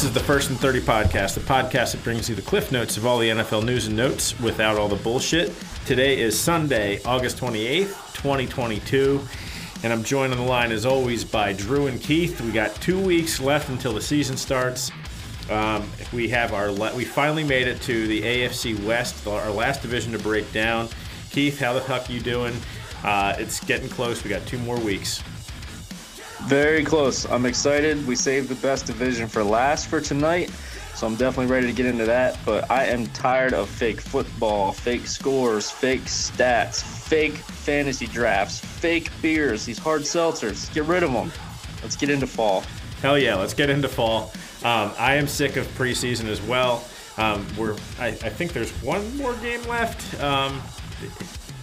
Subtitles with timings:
[0.00, 2.96] This is the First and 30 podcast, the podcast that brings you the cliff notes
[2.96, 5.52] of all the NFL news and notes without all the bullshit.
[5.84, 9.20] Today is Sunday, August 28th, 2022,
[9.82, 12.40] and I'm joined on the line as always by Drew and Keith.
[12.40, 14.90] We got two weeks left until the season starts.
[15.50, 20.12] Um, we have our we finally made it to the AFC West, our last division
[20.12, 20.88] to break down.
[21.28, 22.56] Keith, how the fuck you doing?
[23.04, 24.24] Uh, it's getting close.
[24.24, 25.22] We got two more weeks.
[26.46, 27.26] Very close.
[27.26, 28.06] I'm excited.
[28.06, 30.50] We saved the best division for last for tonight,
[30.94, 32.38] so I'm definitely ready to get into that.
[32.44, 39.10] But I am tired of fake football, fake scores, fake stats, fake fantasy drafts, fake
[39.22, 40.72] beers, these hard seltzers.
[40.74, 41.30] Get rid of them.
[41.82, 42.64] Let's get into fall.
[43.00, 44.32] Hell yeah, let's get into fall.
[44.62, 46.84] Um, I am sick of preseason as well.
[47.16, 50.22] Um, we're, I, I, think there's one more game left.
[50.22, 50.60] Um,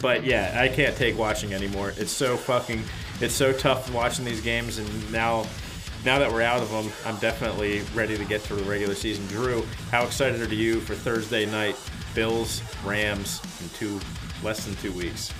[0.01, 1.93] but yeah, I can't take watching anymore.
[1.97, 2.83] It's so fucking
[3.21, 5.45] it's so tough watching these games, and now
[6.05, 9.25] now that we're out of them, I'm definitely ready to get to the regular season.
[9.27, 11.75] Drew, how excited are you for Thursday night?
[12.13, 13.99] Bills, Rams in two
[14.43, 15.33] less than two weeks.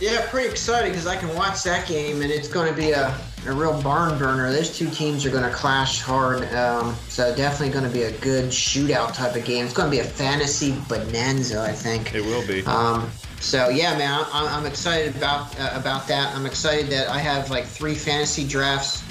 [0.00, 3.16] Yeah, pretty excited because I can watch that game, and it's going to be a,
[3.46, 4.50] a real barn burner.
[4.50, 8.12] Those two teams are going to clash hard, um, so definitely going to be a
[8.18, 9.64] good shootout type of game.
[9.64, 12.14] It's going to be a fantasy bonanza, I think.
[12.14, 12.64] It will be.
[12.64, 13.08] Um,
[13.44, 16.34] so yeah, man, I'm, I'm excited about uh, about that.
[16.34, 19.04] I'm excited that I have like three fantasy drafts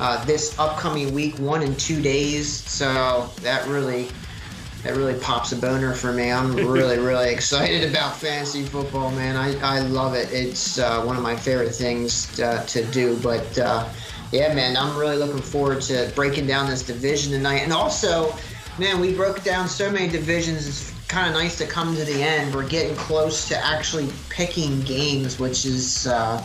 [0.00, 2.52] uh, this upcoming week, one in two days.
[2.52, 4.08] So that really
[4.82, 6.32] that really pops a boner for me.
[6.32, 9.36] I'm really really excited about fantasy football, man.
[9.36, 10.32] I, I love it.
[10.32, 13.16] It's uh, one of my favorite things uh, to do.
[13.22, 13.88] But uh,
[14.32, 18.34] yeah, man, I'm really looking forward to breaking down this division tonight, and also.
[18.78, 22.54] Man, we broke down so many divisions kind of nice to come to the end.
[22.54, 26.44] We're getting close to actually picking games, which is, uh,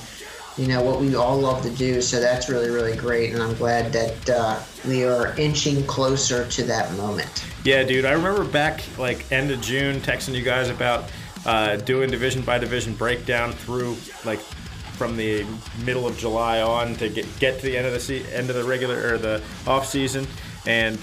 [0.58, 2.02] you know, what we all love to do.
[2.02, 3.34] So that's really, really great.
[3.34, 7.46] And I'm glad that uh, we are inching closer to that moment.
[7.64, 8.06] Yeah, dude.
[8.06, 11.12] I remember back like end of June texting you guys about
[11.46, 13.96] uh, doing division by division breakdown through
[14.26, 14.40] like
[15.02, 15.46] from the
[15.84, 18.56] middle of July on to get get to the end of the se- end of
[18.56, 20.28] the regular or the off season
[20.68, 21.00] and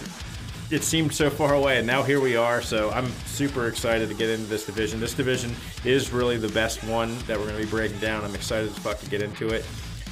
[0.70, 2.60] it seemed so far away, and now here we are.
[2.60, 5.00] So I'm super excited to get into this division.
[5.00, 8.24] This division is really the best one that we're going to be breaking down.
[8.24, 9.64] I'm excited as fuck to get into it,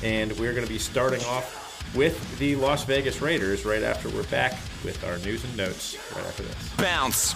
[0.03, 4.25] and we're going to be starting off with the Las Vegas Raiders right after we're
[4.25, 4.53] back
[4.85, 6.71] with our news and notes right after this.
[6.77, 7.33] Bounce.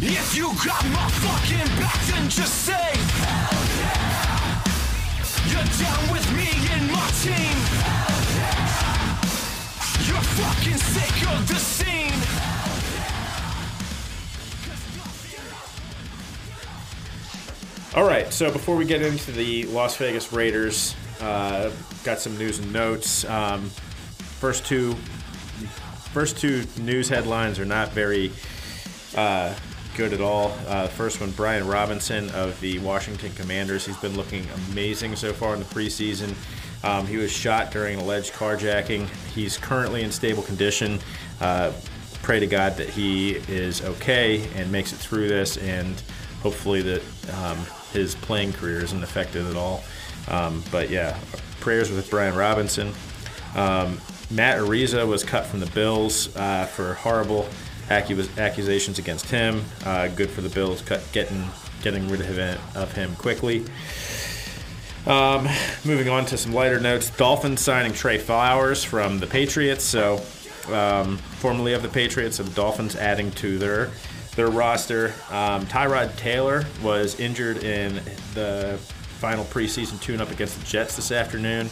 [0.00, 4.28] If you got my fucking back, then just say Hell yeah.
[5.48, 7.97] You're down with me and my team.
[17.94, 21.70] All right, so before we get into the Las Vegas Raiders, uh,
[22.04, 23.24] got some news and notes.
[23.24, 23.70] Um,
[24.40, 24.94] first two,
[26.12, 28.30] first two news headlines are not very
[29.16, 29.54] uh,
[29.96, 30.52] good at all.
[30.68, 33.84] Uh, first one, Brian Robinson of the Washington Commanders.
[33.84, 36.34] He's been looking amazing so far in the preseason.
[36.84, 39.08] Um, he was shot during an alleged carjacking.
[39.34, 41.00] He's currently in stable condition.
[41.40, 41.72] Uh,
[42.22, 46.00] pray to God that he is okay and makes it through this, and
[46.42, 47.02] hopefully that
[47.34, 47.58] um,
[47.92, 49.82] his playing career isn't affected at all.
[50.28, 51.18] Um, but yeah,
[51.60, 52.92] prayers with Brian Robinson.
[53.54, 54.00] Um,
[54.30, 57.48] Matt Araiza was cut from the Bills uh, for horrible
[57.90, 59.64] accusations against him.
[59.84, 61.48] Uh, good for the Bills, cut, getting
[61.82, 63.64] getting rid of him quickly.
[65.08, 65.48] Um,
[65.86, 69.82] moving on to some lighter notes, Dolphins signing Trey Flowers from the Patriots.
[69.82, 70.20] So,
[70.70, 73.90] um, formerly of the Patriots, and Dolphins adding to their
[74.36, 75.14] their roster.
[75.30, 77.94] Um, Tyrod Taylor was injured in
[78.34, 78.78] the
[79.18, 81.70] final preseason tune-up against the Jets this afternoon.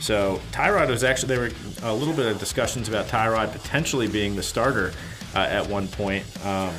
[0.00, 1.50] So Tyrod was actually there were
[1.82, 4.92] a little bit of discussions about Tyrod potentially being the starter
[5.34, 6.72] uh, at one point um,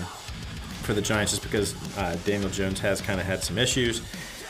[0.81, 4.01] for the Giants, just because uh, Daniel Jones has kind of had some issues.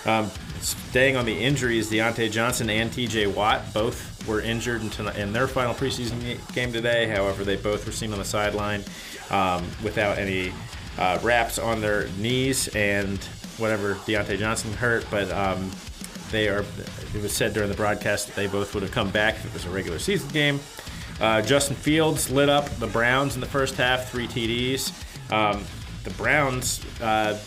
[0.05, 0.31] Um,
[0.61, 5.33] staying on the injuries, Diontae Johnson and TJ Watt both were injured in, tonight, in
[5.33, 7.07] their final preseason game today.
[7.07, 8.83] However, they both were seen on the sideline
[9.29, 10.51] um, without any
[10.97, 13.17] uh, wraps on their knees and
[13.57, 15.05] whatever Diontae Johnson hurt.
[15.09, 15.71] But um,
[16.31, 16.63] they are.
[17.13, 19.53] It was said during the broadcast that they both would have come back if it
[19.53, 20.59] was a regular season game.
[21.19, 24.93] Uh, Justin Fields lit up the Browns in the first half, three TDs.
[25.31, 25.63] Um,
[26.03, 27.37] the Browns, uh,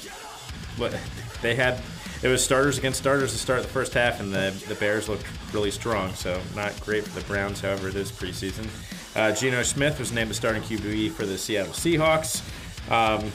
[1.41, 1.81] they had
[2.23, 5.27] it was starters against starters to start the first half, and the, the Bears looked
[5.53, 6.13] really strong.
[6.15, 7.61] So not great for the Browns.
[7.61, 8.69] However, it is preseason.
[9.17, 12.43] Uh, Geno Smith was named the starting QB for the Seattle Seahawks.
[12.91, 13.31] Um,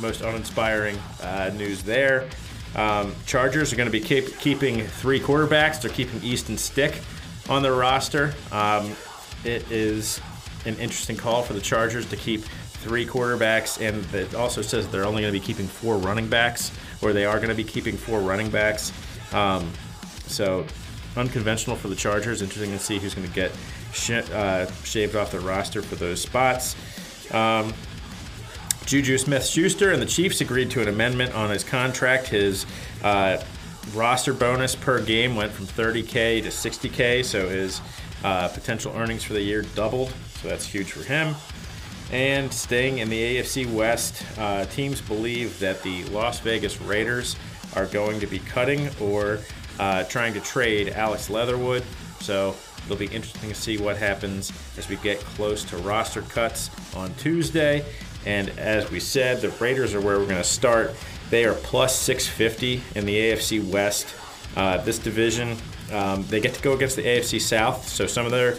[0.00, 2.28] most uninspiring uh, news there.
[2.74, 5.80] Um, Chargers are going to be keep, keeping three quarterbacks.
[5.80, 7.00] They're keeping Easton Stick
[7.48, 8.34] on their roster.
[8.52, 8.94] Um,
[9.44, 10.20] it is
[10.66, 15.04] an interesting call for the Chargers to keep three quarterbacks, and it also says they're
[15.04, 16.72] only going to be keeping four running backs,
[17.02, 18.92] or they are going to be keeping four running backs.
[19.32, 19.70] Um,
[20.26, 20.66] so
[21.16, 22.42] unconventional for the Chargers.
[22.42, 23.52] Interesting to see who's going to get
[23.92, 26.76] sh- uh, shaved off the roster for those spots.
[27.34, 27.72] Um,
[28.86, 32.26] Juju Smith Schuster and the Chiefs agreed to an amendment on his contract.
[32.28, 32.66] His
[33.02, 33.42] uh,
[33.94, 37.80] roster bonus per game went from 30K to 60K, so his
[38.24, 40.12] uh, potential earnings for the year doubled.
[40.40, 41.34] So that's huge for him.
[42.12, 47.36] And staying in the AFC West, uh, teams believe that the Las Vegas Raiders
[47.76, 49.38] are going to be cutting or
[49.78, 51.84] uh, trying to trade Alex Leatherwood.
[52.20, 56.70] So it'll be interesting to see what happens as we get close to roster cuts
[56.96, 57.84] on Tuesday.
[58.26, 60.94] And as we said, the Raiders are where we're going to start.
[61.30, 64.14] They are plus 650 in the AFC West.
[64.56, 65.56] Uh, this division,
[65.92, 68.58] um, they get to go against the AFC South, so some of their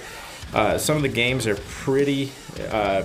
[0.54, 2.31] uh, some of the games are pretty
[2.69, 3.04] uh,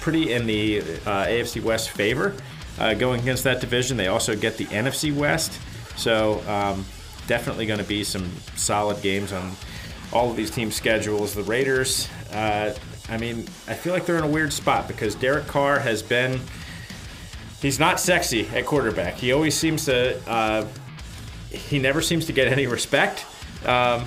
[0.00, 2.34] pretty in the uh, AFC West favor
[2.78, 3.96] uh, going against that division.
[3.96, 5.58] They also get the NFC West,
[5.96, 6.84] so um,
[7.26, 9.52] definitely going to be some solid games on
[10.12, 11.34] all of these teams' schedules.
[11.34, 12.74] The Raiders, uh,
[13.08, 16.40] I mean, I feel like they're in a weird spot because Derek Carr has been.
[17.60, 19.14] He's not sexy at quarterback.
[19.14, 20.18] He always seems to.
[20.28, 20.66] Uh,
[21.50, 23.26] he never seems to get any respect.
[23.66, 24.06] Um,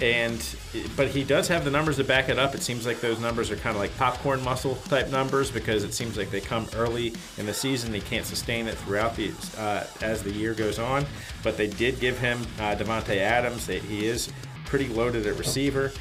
[0.00, 0.56] and
[0.96, 2.54] but he does have the numbers to back it up.
[2.54, 5.92] It seems like those numbers are kind of like popcorn muscle type numbers because it
[5.92, 7.92] seems like they come early in the season.
[7.92, 11.04] He can't sustain it throughout the uh, as the year goes on.
[11.42, 13.66] But they did give him uh, Davante Adams.
[13.66, 14.32] They, he is
[14.66, 15.92] pretty loaded at receiver.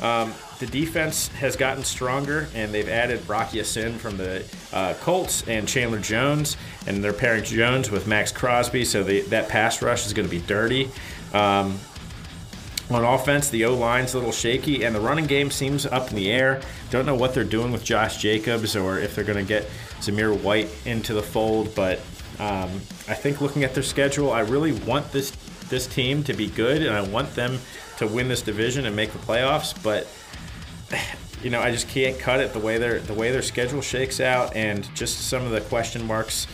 [0.00, 5.46] Um, the defense has gotten stronger, and they've added Rock Ya-Sin from the uh, Colts
[5.48, 6.56] and Chandler Jones,
[6.86, 10.30] and they're pairing Jones with Maxx Crosby, so the, that pass rush is going to
[10.30, 10.88] be dirty.
[11.32, 11.78] Um,
[12.90, 16.16] on offense, the O line's a little shaky, and the running game seems up in
[16.16, 16.62] the air.
[16.90, 19.68] Don't know what they're doing with Josh Jacobs or if they're going to get
[20.00, 21.98] Zamir White into the fold, but
[22.38, 22.70] um,
[23.08, 25.32] I think looking at their schedule, I really want this
[25.68, 27.58] this team to be good, and I want them
[27.98, 29.80] to win this division and make the playoffs.
[29.82, 30.06] But
[31.42, 34.20] you know, I just can't cut it the way their the way their schedule shakes
[34.20, 36.46] out, and just some of the question marks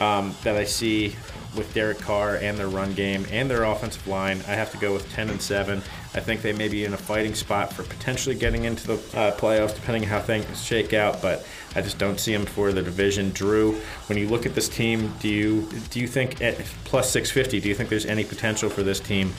[0.00, 1.16] um, that I see
[1.56, 4.38] with Derek Carr and their run game and their offensive line.
[4.46, 5.78] I have to go with 10 and 7.
[6.14, 9.36] I think they may be in a fighting spot for potentially getting into the uh,
[9.36, 11.20] playoffs, depending on how things shake out.
[11.20, 13.30] But I just don't see them for the division.
[13.30, 13.74] Drew,
[14.06, 17.60] when you look at this team, do you do you think at plus 650?
[17.60, 19.32] Do you think there's any potential for this team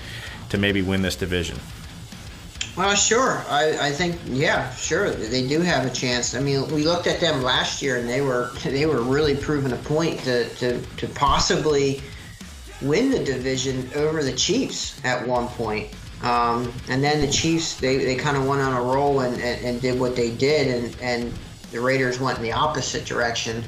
[0.49, 1.59] to maybe win this division?
[2.77, 3.43] Well, sure.
[3.49, 5.11] I, I think yeah, sure.
[5.11, 6.35] They do have a chance.
[6.35, 9.71] I mean, we looked at them last year, and they were they were really proving
[9.71, 12.01] a point to to, to possibly
[12.81, 15.89] win the division over the Chiefs at one point.
[16.21, 19.65] Um, and then the Chiefs they, they kind of went on a roll and, and,
[19.65, 21.33] and did what they did, and, and
[21.71, 23.63] the Raiders went in the opposite direction.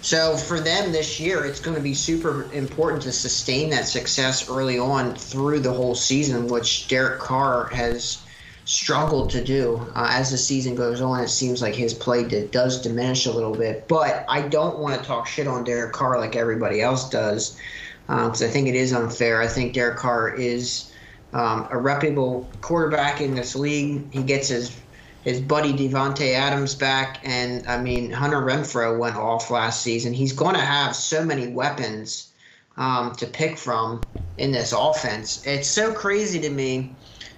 [0.00, 4.50] So for them this year, it's going to be super important to sustain that success
[4.50, 8.18] early on through the whole season, which Derek Carr has
[8.64, 9.86] struggled to do.
[9.94, 13.54] Uh, as the season goes on, it seems like his play does diminish a little
[13.54, 13.86] bit.
[13.88, 17.58] But I don't want to talk shit on Derek Carr like everybody else does,
[18.06, 19.40] because uh, I think it is unfair.
[19.40, 20.92] I think Derek Carr is
[21.32, 24.12] um, a reputable quarterback in this league.
[24.12, 24.74] He gets his
[25.22, 30.12] his buddy Davante Adams back, and I mean Hunter Renfrow went off last season.
[30.12, 32.28] He's going to have so many weapons
[32.76, 34.02] um, to pick from
[34.36, 35.46] in this offense.
[35.46, 36.94] It's so crazy to me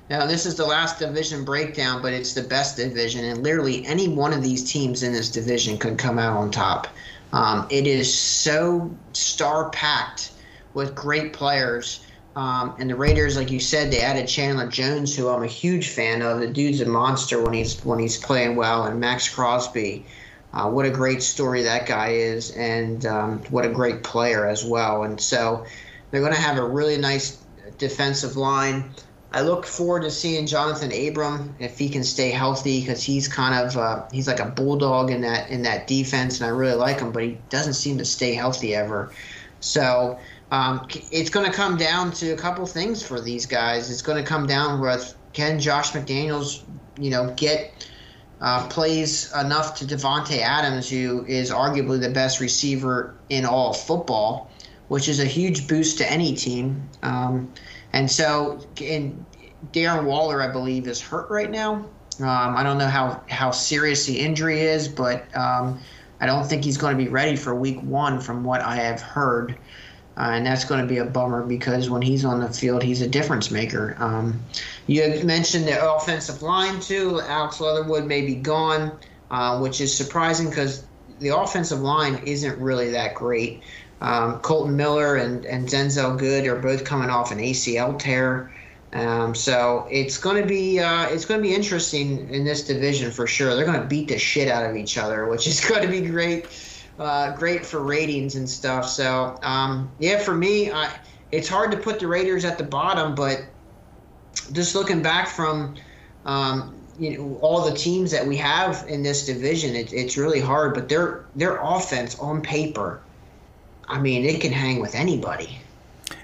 [0.08, 4.06] now, this is the last division breakdown, but it's the best division, and literally any
[4.06, 6.86] one of these teams in this division could come out on top.
[7.32, 10.30] Um, it is so star packed
[10.74, 12.04] with great players.
[12.36, 15.88] Um, and the Raiders, like you said, they added Chandler Jones, who I'm a huge
[15.88, 16.38] fan of.
[16.38, 20.06] The dude's a monster when he's when he's playing well, and Maxx Crosby.
[20.52, 24.64] Uh, what a great story that guy is, and um, what a great player as
[24.64, 25.02] well.
[25.02, 25.66] And so
[26.10, 27.42] they're going to have a really nice
[27.78, 28.90] defensive line.
[29.36, 33.66] I look forward to seeing Johnathan Abram if he can stay healthy because he's kind
[33.66, 37.00] of uh, he's like a bulldog in that in that defense, and I really like
[37.00, 39.12] him, but he doesn't seem to stay healthy ever.
[39.60, 40.18] So
[40.50, 43.90] um, it's going to come down to a couple things for these guys.
[43.90, 46.62] It's going to come down with can Josh McDaniels,
[46.98, 47.86] you know, get
[48.40, 54.50] uh, plays enough to Davante Adams, who is arguably the best receiver in all football,
[54.88, 56.88] which is a huge boost to any team.
[57.02, 57.52] Um,
[57.92, 59.24] and so, and
[59.72, 61.86] Darren Waller, I believe, is hurt right now.
[62.20, 65.78] Um, I don't know how, how serious the injury is, but um,
[66.20, 69.00] I don't think he's going to be ready for week one from what I have
[69.00, 69.58] heard.
[70.18, 73.02] Uh, and that's going to be a bummer because when he's on the field, he's
[73.02, 73.94] a difference maker.
[73.98, 74.40] Um,
[74.86, 77.20] you mentioned the offensive line too.
[77.24, 78.98] Alex Leatherwood may be gone,
[79.30, 80.86] uh, which is surprising because
[81.18, 83.62] the offensive line isn't really that great.
[84.00, 88.52] Um, Kolton Miller and, and Denzelle Good are both coming off an ACL tear.
[88.92, 93.10] Um, so it's going to be uh, it's going to be interesting in this division
[93.10, 93.54] for sure.
[93.54, 96.00] They're going to beat the shit out of each other, which is going to be
[96.02, 96.46] great
[96.98, 98.88] uh, great for ratings and stuff.
[98.88, 100.90] So um, yeah, for me, I,
[101.32, 103.44] it's hard to put the Raiders at the bottom, but
[104.52, 105.74] just looking back from
[106.24, 110.40] um, you know all the teams that we have in this division, it, it's really
[110.40, 110.74] hard.
[110.74, 113.02] But their their offense on paper,
[113.88, 115.58] I mean, it can hang with anybody.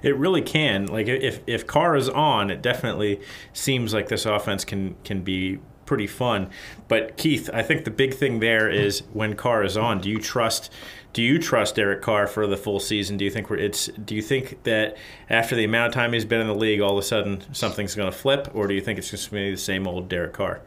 [0.02, 0.86] It really can.
[0.86, 3.20] Like if if Carr is on, it definitely
[3.52, 6.48] seems like this offense can can be pretty fun.
[6.88, 10.18] But Keith, I think the big thing there is when Carr is on, do you
[10.18, 10.70] trust
[11.12, 13.16] do you trust Derek Carr for the full season?
[13.16, 13.58] Do you think we're?
[13.58, 14.96] it's do you think that
[15.28, 17.94] after the amount of time he's been in the league, all of a sudden something's
[17.94, 20.08] going to flip, or do you think it's just going to be the same old
[20.08, 20.62] Derek Carr?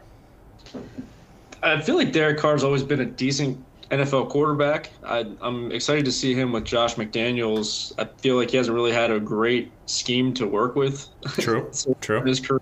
[1.62, 3.58] I feel like Derek Carr's always been a decent
[3.90, 4.90] NFL quarterback.
[5.04, 7.92] I, am excited to see him with Josh McDaniels.
[7.98, 11.08] I feel like he hasn't really had a great scheme to work with.
[11.38, 11.70] True.
[12.00, 12.20] True.
[12.20, 12.60] In his career.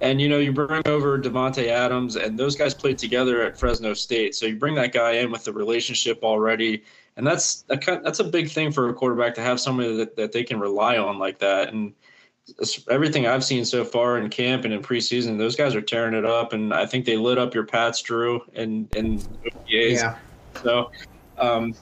[0.00, 3.94] And you know, you bring over Davante Adams, and those guys played together at Fresno
[3.94, 4.34] State.
[4.34, 6.84] So you bring that guy in with the relationship already,
[7.16, 10.30] and that's a, that's a big thing for a quarterback to have somebody that, that
[10.30, 11.72] they can rely on like that.
[11.72, 11.94] And
[12.88, 16.24] everything I've seen so far in camp and in preseason, those guys are tearing it
[16.24, 19.94] up, and I think they lit up your Pats, Drew, and and OTAs.
[19.94, 20.16] Yeah.
[20.62, 20.90] So.
[21.38, 21.74] Um,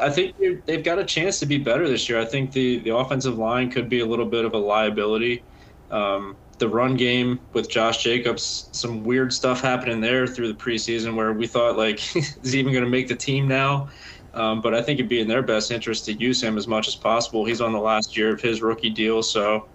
[0.00, 2.18] I think they've got a chance to be better this year.
[2.18, 5.42] I think the, the offensive line could be a little bit of a liability.
[5.90, 11.14] Um, the run game with Josh Jacobs, some weird stuff happening there through the preseason
[11.14, 13.88] where we thought like is he even going to make the team now?
[14.32, 16.88] Um, but I think it'd be in their best interest to use him as much
[16.88, 17.44] as possible.
[17.44, 19.68] He's on the last year of his rookie deal, so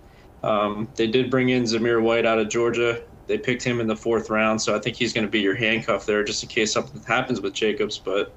[0.43, 3.01] um, they did bring in Zamir White out of Georgia.
[3.29, 5.53] They picked him in the fourth round, so I think he's going to be your
[5.53, 7.99] handcuff there just in case something happens with Jacobs.
[7.99, 8.33] But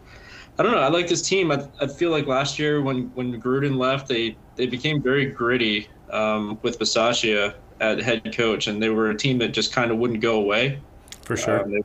[0.59, 0.79] I don't know.
[0.79, 1.51] I like this team.
[1.51, 5.89] I, I feel like last year when when Gruden left, they they became very gritty
[6.11, 9.97] um, with Bisaccia at head coach, and they were a team that just kind of
[9.97, 10.79] wouldn't go away.
[11.25, 11.63] For sure.
[11.63, 11.83] Um, they,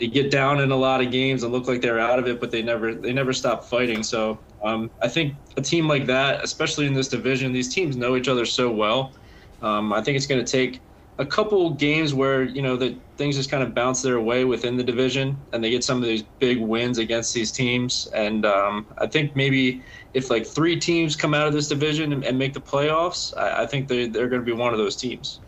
[0.00, 2.40] they, get down in a lot of games and look like they're out of it,
[2.40, 4.02] but they never they never stop fighting.
[4.02, 8.16] So um, I think a team like that, especially in this division, these teams know
[8.16, 9.12] each other so well.
[9.62, 10.80] Um, I think it's going to take
[11.18, 14.76] a couple games where you know that things just kind of bounce their way within
[14.76, 18.08] the division, and they get some of these big wins against these teams.
[18.14, 22.24] And um, I think maybe if like three teams come out of this division and,
[22.24, 24.96] and make the playoffs, I, I think they they're going to be one of those
[24.96, 25.40] teams.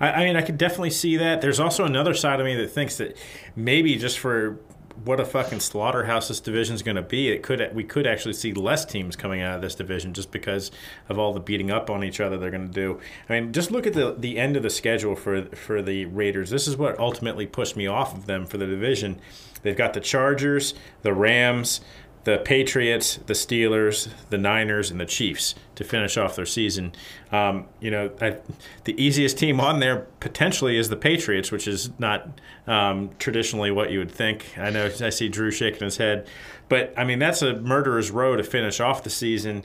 [0.00, 1.40] I, I mean, I could definitely see that.
[1.40, 3.16] There's also another side of me that thinks that
[3.54, 4.58] maybe just for
[5.04, 7.28] what a fucking slaughterhouse this division is going to be.
[7.28, 10.70] It could we could actually see less teams coming out of this division just because
[11.08, 13.00] of all the beating up on each other they're going to do.
[13.28, 16.50] I mean, just look at the the end of the schedule for for the Raiders.
[16.50, 19.20] This is what ultimately pushed me off of them for the division.
[19.62, 21.80] They've got the Chargers, the Rams,
[22.26, 26.92] the Patriots, the Steelers, the Niners, and the Chiefs to finish off their season.
[27.30, 28.38] Um, you know, I,
[28.82, 32.28] the easiest team on there potentially is the Patriots, which is not
[32.66, 34.58] um, traditionally what you would think.
[34.58, 36.26] I know I see Drew shaking his head,
[36.68, 39.64] but I mean that's a murderer's row to finish off the season.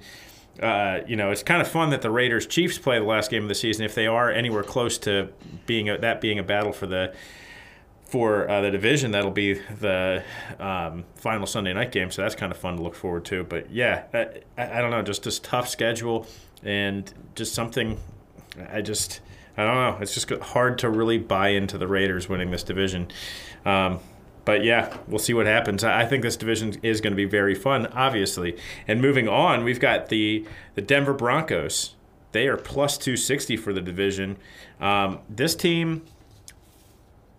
[0.62, 3.41] Uh, you know, it's kind of fun that the Raiders Chiefs play the last game
[3.41, 5.30] of the season if they are anywhere close to
[5.65, 7.12] being a, that being a battle for the
[8.12, 10.22] for uh, the division, that'll be the
[10.60, 12.12] um, final Sunday night game.
[12.12, 13.46] So that's kind of fun to look forward to.
[13.46, 16.27] But yeah, I, I don't know, just this tough schedule
[16.62, 17.98] and just something.
[18.70, 19.22] I just
[19.58, 19.98] I don't know.
[20.01, 23.08] It's just hard to really buy into the Raiders winning this division.
[23.65, 24.01] Um,
[24.44, 25.84] but yeah, we'll see what happens.
[25.84, 28.58] I think this division is going to be very fun, obviously.
[28.88, 31.96] And moving on, we've got the the Denver Broncos.
[32.34, 34.38] They are plus 260 for the division.
[34.80, 36.03] Um, this team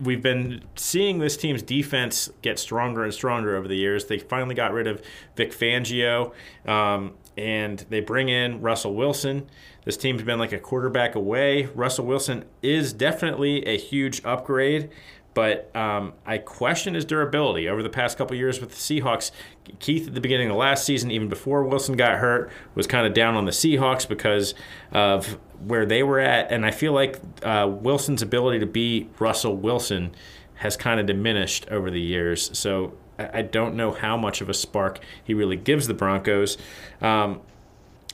[0.02, 4.06] we've been seeing this team's defense get stronger and stronger over the years.
[4.06, 5.02] They finally got rid of
[5.36, 6.32] Vic Fangio,
[6.66, 9.48] um, and they bring in Russell Wilson.
[9.84, 11.66] This team's been like a quarterback away.
[11.74, 14.90] Russell Wilson is definitely a huge upgrade
[15.34, 19.30] but um, I question his durability over the past couple years with the Seahawks.
[19.78, 23.14] Keith, at the beginning of last season, even before Wilson got hurt, was kind of
[23.14, 24.54] down on the Seahawks because
[24.92, 26.50] of where they were at.
[26.50, 30.14] And I feel like uh, Wilson's ability to beat Russell Wilson
[30.56, 32.56] has kind of diminished over the years.
[32.58, 36.56] So I don't know how much of a spark he really gives the Broncos.
[37.00, 37.40] Um,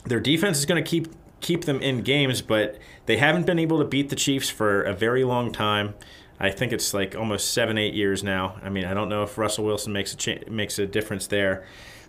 [0.05, 1.07] their defense is going to keep
[1.41, 4.93] keep them in games, but they haven't been able to beat the Chiefs for a
[4.93, 5.95] very long time.
[6.37, 8.59] I think it's like almost seven, eight years now.
[8.61, 11.65] I mean, I don't know if Russell Wilson makes a cha- makes a difference there,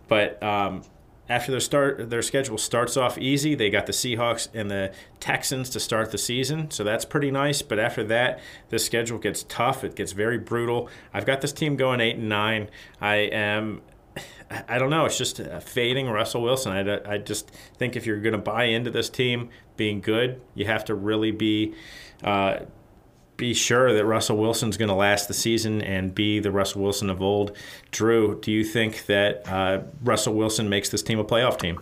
[0.08, 0.82] but um,
[1.30, 3.54] after their start, their schedule starts off easy.
[3.54, 7.62] They got the Seahawks and the Texans to start the season, so that's pretty nice.
[7.62, 9.84] But after that, the schedule gets tough.
[9.84, 10.88] It gets very brutal.
[11.14, 12.68] I've got this team going eight and nine.
[13.00, 13.82] I am
[14.68, 15.04] I don't know.
[15.04, 16.72] It's just fading Russell Wilson.
[16.72, 20.66] I, I just think if you're going to buy into this team being good, you
[20.66, 21.74] have to really be
[22.24, 22.60] uh,
[23.40, 27.08] be sure that Russell Wilson's going to last the season and be the Russell Wilson
[27.08, 27.56] of old.
[27.90, 31.80] Drew, do you think that uh, Russell Wilson makes this team a playoff team?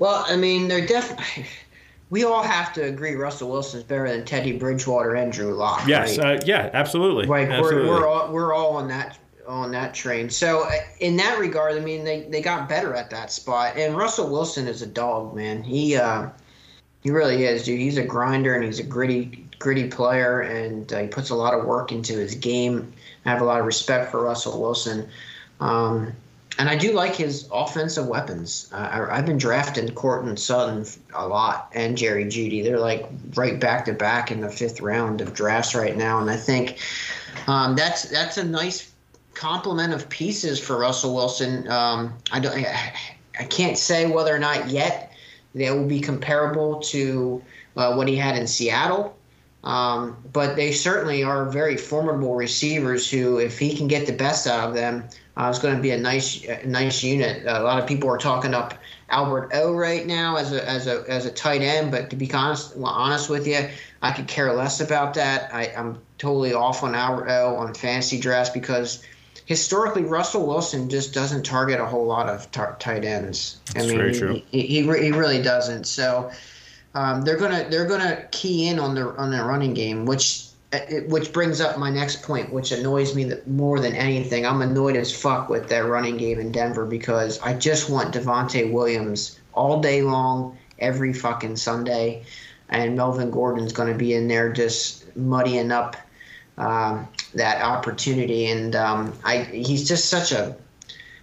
[0.00, 1.46] Well, I mean, they're definitely.
[2.08, 5.88] We all have to agree Russell Wilson's better than Teddy Bridgewater and Drew Lock.
[5.88, 6.40] Yes, right?
[6.40, 7.26] uh, yeah, absolutely.
[7.26, 7.88] Like absolutely.
[7.88, 9.18] we're we're all we're all on that
[9.48, 10.30] on that train.
[10.30, 10.70] So uh,
[11.00, 13.76] in that regard, I mean, they, they got better at that spot.
[13.76, 15.64] And Russell Wilson is a dog, man.
[15.64, 16.28] He uh,
[17.00, 17.80] he really is, dude.
[17.80, 21.54] He's a grinder and he's a gritty gritty player, and uh, he puts a lot
[21.54, 22.92] of work into his game.
[23.24, 25.08] I have a lot of respect for Russell Wilson.
[25.60, 26.12] Um,
[26.58, 28.70] and I do like his offensive weapons.
[28.72, 32.62] Uh, I, I've been drafting Courtland Sutton a lot and Jerry Jeudy.
[32.62, 36.30] They're like right back to back in the fifth round of drafts right now, and
[36.30, 36.78] I think
[37.46, 38.92] um, that's that's a nice
[39.34, 41.68] complement of pieces for Russell Wilson.
[41.68, 42.94] Um, I don't, I,
[43.38, 45.12] I can't say whether or not yet
[45.54, 47.42] they will be comparable to
[47.76, 49.15] uh, what he had in Seattle.
[49.66, 54.46] Um, but they certainly are very formidable receivers who, if he can get the best
[54.46, 57.44] out of them, uh, it's going to be a nice, a nice unit.
[57.44, 58.74] a lot of people are talking up
[59.08, 62.32] Albert O right now as a as a as a tight end, but to be
[62.32, 63.68] honest, well, honest with you,
[64.02, 65.52] I could care less about that.
[65.52, 69.02] I, I'm totally off on Albert O on fantasy drafts because
[69.46, 73.58] historically Russell Wilson just doesn't target a whole lot of tar- tight ends.
[73.74, 74.42] That's I mean, very true.
[74.52, 75.88] He, he, he really doesn't.
[75.88, 76.30] So
[76.96, 80.46] um, they're gonna they're gonna key in on their on their running game, which
[81.08, 84.46] which brings up my next point, which annoys me more than anything.
[84.46, 88.72] I'm annoyed as fuck with their running game in Denver because I just want Javonte
[88.72, 92.24] Williams all day long, every fucking Sunday,
[92.70, 95.96] and Melvin Gordon's going to be in there just muddying up
[96.56, 98.46] um, that opportunity.
[98.46, 100.56] And um, I he's just such a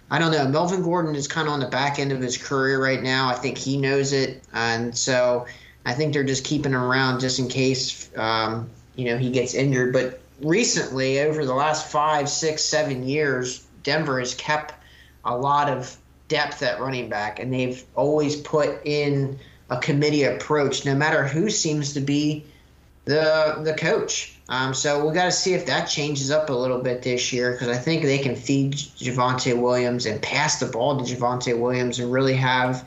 [0.08, 0.46] I don't know.
[0.46, 3.28] Melvin Gordon is kind of on the back end of his career right now.
[3.28, 5.46] I think he knows it, and so
[5.84, 8.10] I think they're just keeping him around just in case.
[8.16, 9.92] Um, you know he gets injured.
[9.92, 14.74] But recently, over the last five, six, seven years, Denver has kept
[15.24, 15.96] a lot of
[16.28, 19.38] depth at running back, and they've always put in
[19.70, 22.44] a committee approach, no matter who seems to be
[23.04, 24.30] the the coach.
[24.46, 27.52] Um, so we got to see if that changes up a little bit this year
[27.52, 31.98] because I think they can feed Javonte Williams and pass the ball to Javonte Williams
[31.98, 32.86] and really have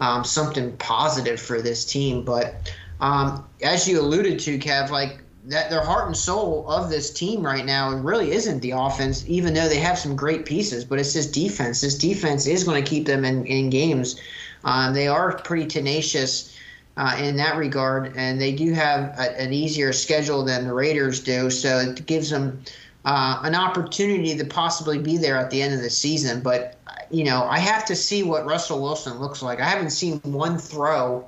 [0.00, 2.24] um, something positive for this team.
[2.24, 7.12] But um, as you alluded to, Kev, like that their heart and soul of this
[7.12, 10.98] team right now really isn't the offense, even though they have some great pieces, but
[10.98, 11.80] it's this defense.
[11.80, 14.20] This defense is going to keep them in, in games.
[14.64, 16.56] Um, they are pretty tenacious
[16.96, 21.20] uh, in that regard, and they do have a, an easier schedule than the Raiders
[21.20, 22.62] do, so it gives them
[23.06, 26.40] uh, an opportunity to possibly be there at the end of the season.
[26.40, 26.76] But,
[27.08, 29.60] you know, I have to see what Russell Wilson looks like.
[29.60, 31.24] I haven't seen one throw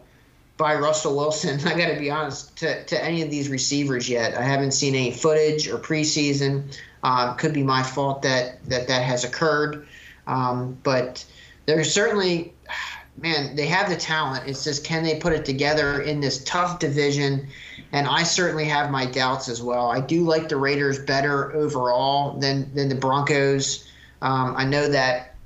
[0.57, 1.61] by Russell Wilson.
[1.67, 4.37] I got to be honest to, to any of these receivers yet.
[4.37, 6.77] I haven't seen any footage or preseason.
[7.05, 9.87] Uh, could be my fault that that that has occurred,
[10.27, 11.25] um, but
[11.67, 12.55] there's certainly,
[13.21, 14.49] man, they have the talent.
[14.49, 17.49] It's just can they put it together in this tough division?
[17.93, 19.91] And I certainly have my doubts as well.
[19.91, 23.89] I do like the Raiders better overall than than the Broncos.
[24.21, 25.37] Um, I know that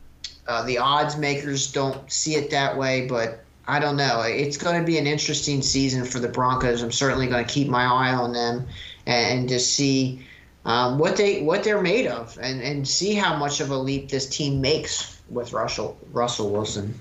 [0.49, 4.23] uh, the odds makers don't see it that way, but I don't know.
[4.23, 6.83] It's going to be an interesting season for the Broncos.
[6.83, 8.67] I'm certainly going to keep my eye on them
[9.07, 10.27] and, and just see
[10.65, 14.09] um, what they what they're made of and, and see how much of a leap
[14.09, 16.99] this team makes with Russell Russell Wilson.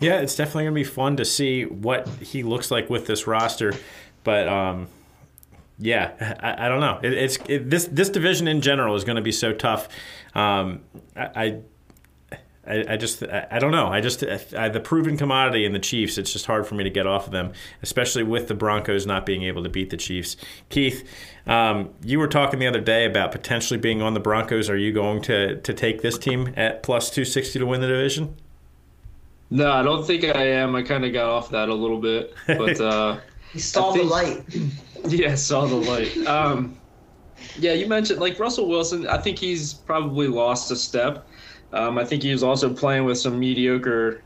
[0.00, 3.26] Yeah, it's definitely going to be fun to see what he looks like with this
[3.26, 3.74] roster,
[4.24, 4.48] but.
[4.48, 4.88] Um,
[5.82, 7.00] yeah, I, I, don't know.
[7.02, 9.88] It, it's it, this this division in general is going to be so tough.
[10.34, 10.82] Um,
[11.16, 11.60] I, I
[12.66, 13.88] I, just I, I, don't know.
[13.88, 16.18] I just the proven commodity in the Chiefs.
[16.18, 19.26] It's just hard for me to get off of them, especially with the Broncos not
[19.26, 20.36] being able to beat the Chiefs.
[20.68, 21.08] Keith,
[21.46, 24.68] um, you were talking the other day about potentially being on the Broncos.
[24.68, 27.88] Are you going to to take this team at plus two sixty to win the
[27.88, 28.36] division?
[29.50, 30.76] No, I don't think I am.
[30.76, 33.20] I kind of got off that a little bit, but uh,
[33.52, 34.44] he saw think, the light.
[35.08, 36.14] Yeah, saw the light.
[36.26, 36.78] Um,
[37.56, 39.06] yeah, you mentioned like Russell Wilson.
[39.06, 41.26] I think he's probably lost a step.
[41.72, 44.24] Um, I think he was also playing with some mediocre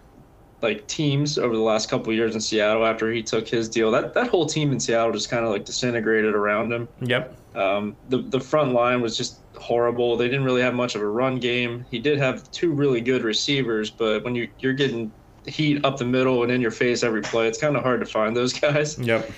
[0.62, 3.90] like teams over the last couple years in Seattle after he took his deal.
[3.90, 6.88] That that whole team in Seattle just kind of like disintegrated around him.
[7.01, 7.37] Yep.
[7.55, 10.17] Um, the the front line was just horrible.
[10.17, 11.85] They didn't really have much of a run game.
[11.90, 15.12] He did have two really good receivers, but when you you're getting
[15.47, 17.47] heat up the middle and in your face every play.
[17.47, 18.99] It's kind of hard to find those guys.
[18.99, 19.31] Yep.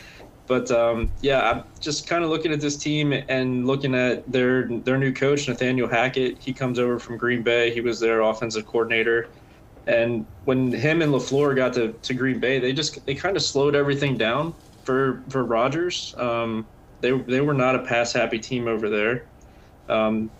[0.46, 4.68] But um, yeah, I'm just kind of looking at this team and looking at their
[4.68, 6.38] their new coach Nathaniel Hackett.
[6.38, 7.74] He comes over from Green Bay.
[7.74, 9.28] He was their offensive coordinator,
[9.86, 13.42] and when him and LaFleur got to, to Green Bay, they just they kind of
[13.42, 16.14] slowed everything down for for Rodgers.
[16.18, 16.66] Um,
[17.00, 19.26] they they were not a pass happy team over there.
[19.88, 20.30] Um,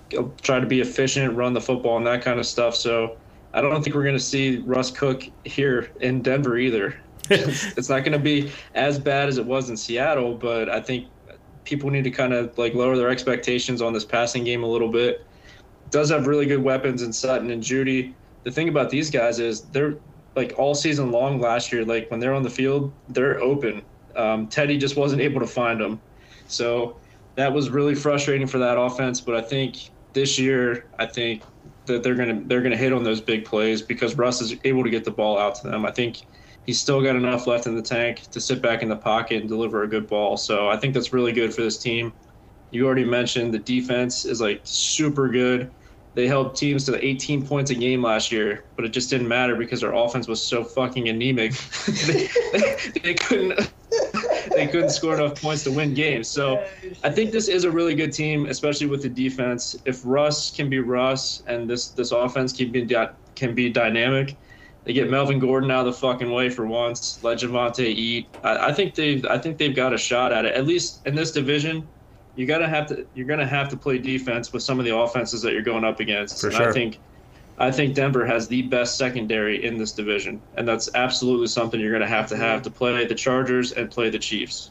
[0.43, 2.75] try to be efficient, run the football, and that kind of stuff.
[2.75, 3.17] So
[3.55, 6.97] I don't think we're going to see Russ Cook here in Denver either.
[7.31, 11.07] it's not going to be as bad as it was in Seattle, but I think
[11.65, 14.91] people need to kind of like lower their expectations on this passing game a little
[14.91, 15.25] bit.
[15.91, 18.15] does have really good weapons in Sutton and Jeudy.
[18.47, 19.97] The thing about these guys is they're
[20.37, 21.85] like all season long last year.
[21.85, 23.83] Like when they're on the field, they're open.
[24.15, 26.01] Um, Teddy just wasn't able to find them,
[26.47, 26.97] so
[27.35, 29.21] that was really frustrating for that offense.
[29.21, 31.43] But I think this year, I think
[31.87, 34.91] that they're gonna they're gonna hit on those big plays because Russ is able to
[34.91, 35.85] get the ball out to them.
[35.85, 36.23] I think
[36.67, 39.49] he's still got enough left in the tank to sit back in the pocket and
[39.49, 40.37] deliver a good ball.
[40.37, 42.13] So I think that's really good for this team.
[42.71, 45.73] You already mentioned the defense is like super good.
[46.17, 49.55] They held teams to 18 points a game last year, but it just didn't matter
[49.55, 51.53] because their offense was so fucking anemic.
[52.07, 52.31] they,
[53.03, 53.71] they, couldn't
[54.55, 56.27] they couldn't score enough points to win games.
[56.27, 56.65] So
[57.05, 59.77] I think this is a really good team, especially with the defense.
[59.85, 62.89] If Russ can be Russ and this this offense can be
[63.35, 64.37] can be dynamic,
[64.85, 67.23] they get Melvin Gordon out of the fucking way for once.
[67.23, 68.27] Let Javonte eat.
[68.43, 70.55] I, I think they've I think they've got a shot at it.
[70.55, 71.87] At least in this division,
[72.37, 75.43] you gotta have to you're gonna have to play defense with some of the offenses
[75.43, 76.41] that you're going up against.
[76.41, 76.69] For and sure.
[76.69, 76.99] I think
[77.59, 81.93] I think Denver has the best secondary in this division, and that's absolutely something you're
[81.93, 84.71] gonna have to have to play the Chargers and play the Chiefs.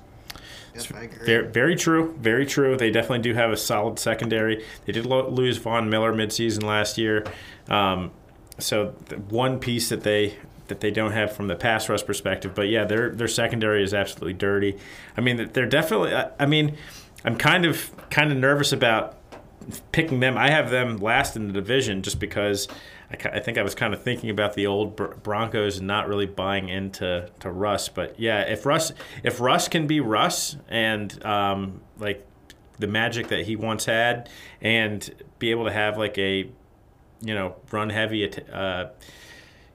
[0.76, 1.26] Yes, I agree.
[1.26, 2.16] Very, very true.
[2.20, 2.76] Very true.
[2.78, 4.64] They definitely do have a solid secondary.
[4.86, 7.26] They did lo- lose Von Miller midseason last year,
[7.70, 8.12] um,
[8.60, 12.54] so the one piece that they that they don't have from the pass rush perspective.
[12.54, 14.78] But yeah, their their secondary is absolutely dirty.
[15.18, 16.14] I mean, they're definitely.
[16.14, 16.76] I- I mean,
[17.26, 19.18] I'm kind of kind of nervous about
[19.92, 20.38] picking them.
[20.38, 22.68] I have them last in the division just because
[23.12, 26.28] I, I think I was kind of thinking about the old Broncos and not really
[26.28, 27.90] buying into to Russ.
[27.90, 32.26] But yeah, if Russ if Russ can be Russ and um, like
[32.78, 34.30] the magic that he once had,
[34.62, 35.10] and
[35.40, 36.50] be able to have like a
[37.22, 38.32] you know run heavy.
[38.52, 38.86] Uh,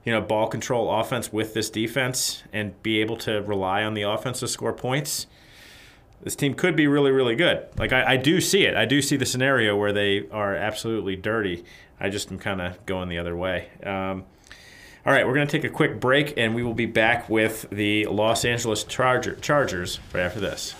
[0.03, 4.01] you know, ball control offense with this defense and be able to rely on the
[4.01, 5.27] offense to score points
[6.23, 7.67] this team could be really, really good.
[7.77, 8.75] Like I, I do see it.
[8.75, 11.63] I do see the scenario where they are absolutely dirty.
[11.99, 13.69] I just am kind of going the other way.
[13.83, 14.25] Um,
[15.05, 17.67] all right, we're going to take a quick break, and we will be back with
[17.71, 20.75] the Los Angeles Charger, Chargers right after this.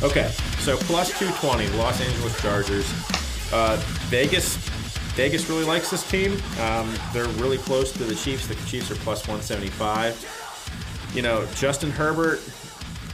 [0.00, 0.30] Okay,
[0.60, 2.88] so plus 220, Los Angeles Chargers.
[3.52, 4.56] Uh, Vegas,
[5.16, 6.40] Vegas really likes this team.
[6.60, 8.46] Um, they're really close to the Chiefs.
[8.46, 11.10] The Chiefs are plus 175.
[11.14, 12.38] You know, Justin Herbert.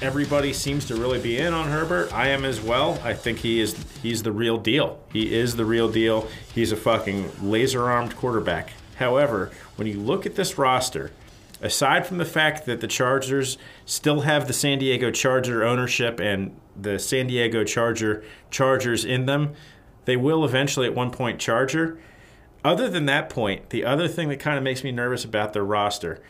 [0.02, 2.12] Everybody seems to really be in on Herbert.
[2.12, 3.00] I am as well.
[3.02, 3.74] I think he is.
[4.02, 5.00] He's the real deal.
[5.10, 6.28] He is the real deal.
[6.54, 8.74] He's a fucking laser-armed quarterback.
[8.96, 11.12] However, when you look at this roster,
[11.60, 16.58] aside from the fact that the Chargers still have the San Diego Charger ownership and
[16.76, 19.54] the San Diego Charger Chargers in them,
[20.04, 21.98] they will eventually at one point Charger.
[22.64, 25.64] Other than that point, the other thing that kind of makes me nervous about their
[25.64, 26.20] roster,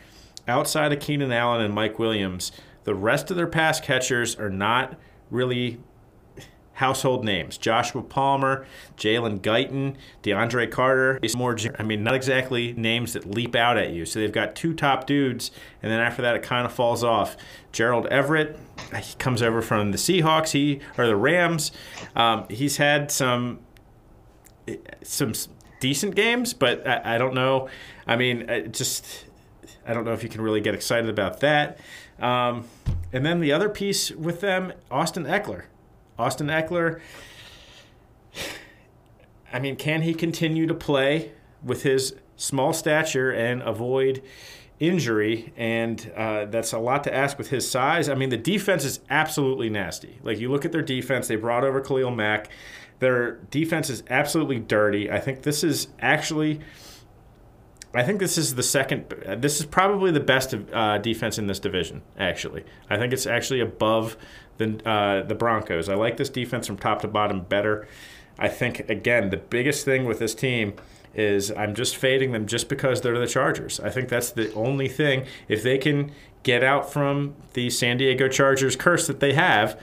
[0.47, 2.51] outside of Keenan Allen and Mike Williams,
[2.83, 4.97] the rest of their pass catchers are not
[5.31, 5.79] really
[6.75, 7.57] household names.
[7.57, 8.65] Joshua Palmer,
[8.97, 11.19] Jalen Guyton, DeAndre Carter.
[11.21, 14.05] It's more, I mean, not exactly names that leap out at you.
[14.05, 17.35] So they've got two top dudes, and then after that, it kind of falls off.
[17.71, 18.57] Gerald Everett,
[18.95, 21.71] he comes over from the Seahawks, he or the Rams.
[22.15, 23.59] Um, he's had some
[25.03, 25.33] some
[25.79, 27.69] decent games, but I, I don't know.
[28.07, 29.25] I mean, it just
[29.87, 31.79] I don't know if you can really get excited about that.
[32.19, 32.67] Um,
[33.13, 35.65] and then the other piece with them, Austin Ekeler.
[36.17, 36.99] Austin Ekeler.
[39.51, 41.31] I mean, can he continue to play
[41.63, 44.21] with his small stature and avoid
[44.79, 45.53] injury?
[45.55, 48.09] And uh, that's a lot to ask with his size.
[48.09, 50.19] I mean, the defense is absolutely nasty.
[50.23, 52.49] Like, you look at their defense, they brought over Khalil Mack.
[52.99, 55.11] Their defense is absolutely dirty.
[55.11, 56.59] I think this is actually.
[57.93, 59.05] I think this is the second.
[59.37, 62.01] This is probably the best uh, defense in this division.
[62.19, 64.17] Actually, I think it's actually above
[64.57, 65.89] the uh, the Broncos.
[65.89, 67.87] I like this defense from top to bottom better.
[68.37, 70.73] I think again the biggest thing with this team
[71.13, 73.79] is I'm just fading them just because they're the Chargers.
[73.79, 75.25] I think that's the only thing.
[75.47, 76.11] If they can
[76.43, 79.79] get out from the San Diego Chargers curse that they have,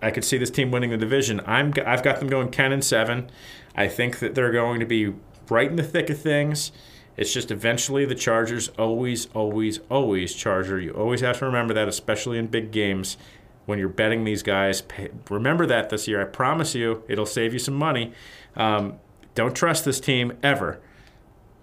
[0.00, 1.40] I could see this team winning the division.
[1.46, 3.30] I'm I've got them going 10 and 7.
[3.74, 5.14] I think that they're going to be
[5.48, 6.72] right in the thick of things.
[7.16, 10.80] It's just eventually the Chargers always, always, always Charger.
[10.80, 13.18] You always have to remember that, especially in big games
[13.66, 14.82] when you're betting these guys.
[15.30, 16.20] Remember that this year.
[16.20, 18.12] I promise you, it'll save you some money.
[18.56, 18.98] Um,
[19.34, 20.80] don't trust this team ever.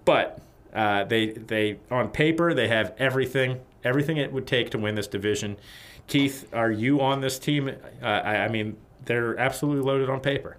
[0.04, 0.40] But
[0.74, 5.06] uh, they they on paper they have everything everything it would take to win this
[5.06, 5.56] division.
[6.06, 7.68] Keith, are you on this team?
[8.02, 10.56] Uh, I, I mean, they're absolutely loaded on paper.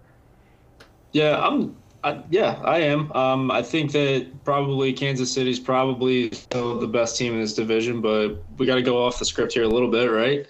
[1.11, 1.75] Yeah, I'm.
[2.03, 3.11] I, yeah, I am.
[3.11, 8.43] Um, I think that probably Kansas City's probably the best team in this division, but
[8.57, 10.47] we got to go off the script here a little bit, right?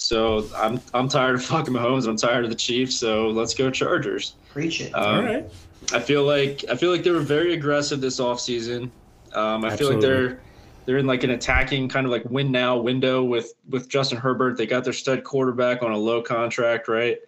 [0.00, 2.08] So I'm I'm tired of fucking Mahomes.
[2.08, 2.96] I'm tired of the Chiefs.
[2.96, 4.36] So let's go Chargers.
[4.48, 4.94] Preach it.
[4.94, 5.52] Um, All right.
[5.92, 8.90] I feel like I feel like they were very aggressive this offseason.
[9.34, 10.42] Um, I feel like they're
[10.86, 14.56] they're in like an attacking kind of like win now window with with Justin Herbert.
[14.56, 17.18] They got their stud quarterback on a low contract, right?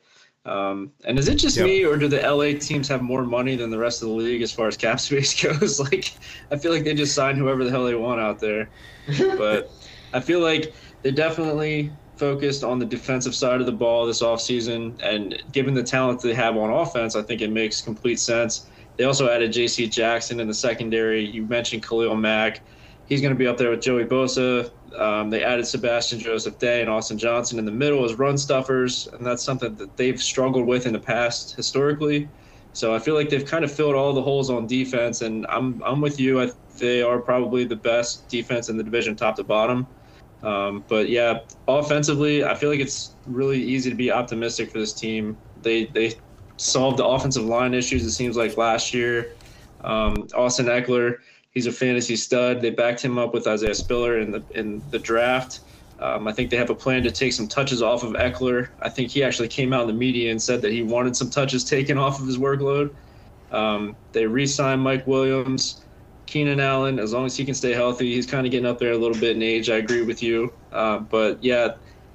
[0.44, 1.66] Um, and is it just Yep.
[1.66, 4.42] me, or do the LA teams have more money than the rest of the league
[4.42, 5.78] as far as cap space goes?
[5.92, 6.12] like,
[6.50, 8.70] I feel like they just sign whoever the hell they want out there.
[9.36, 9.70] but
[10.12, 15.00] I feel like they definitely focused on the defensive side of the ball this offseason.
[15.02, 18.68] And given the talent they have on offense, I think it makes complete sense.
[18.96, 19.88] They also added J.C.
[19.88, 21.24] Jackson in the secondary.
[21.24, 22.62] You mentioned Khalil Mack.
[23.04, 24.70] He's going to be up there with Joey Bosa.
[24.96, 29.08] Um, they added Sebastian Joseph Day and Austin Johnson in the middle as run stuffers,
[29.12, 32.30] and that's something that they've struggled with in the past historically.
[32.74, 35.82] So I feel like they've kind of filled all the holes on defense, and I'm
[35.84, 36.40] I'm with you.
[36.40, 39.86] I, they are probably the best defense in the division, top to bottom.
[40.42, 44.92] Um, but yeah, offensively, I feel like it's really easy to be optimistic for this
[44.92, 45.36] team.
[45.62, 46.14] They they
[46.56, 48.04] solved the offensive line issues.
[48.04, 49.32] It seems like last year.
[49.82, 51.18] Um, Austin Ekeler,
[51.50, 52.60] he's a fantasy stud.
[52.60, 55.60] They backed him up with Isaiah Spiller in the in the draft.
[55.98, 58.68] Um, I think they have a plan to take some touches off of Ekeler.
[58.80, 61.30] I think he actually came out in the media and said that he wanted some
[61.30, 62.92] touches taken off of his workload.
[63.52, 65.81] Um, they re-signed Mike Williams,
[66.32, 66.98] Keenan Allen.
[66.98, 69.20] As long as he can stay healthy, he's kind of getting up there a little
[69.20, 69.68] bit in age.
[69.68, 70.50] I agree with you.
[70.72, 71.72] Uh, but yeah,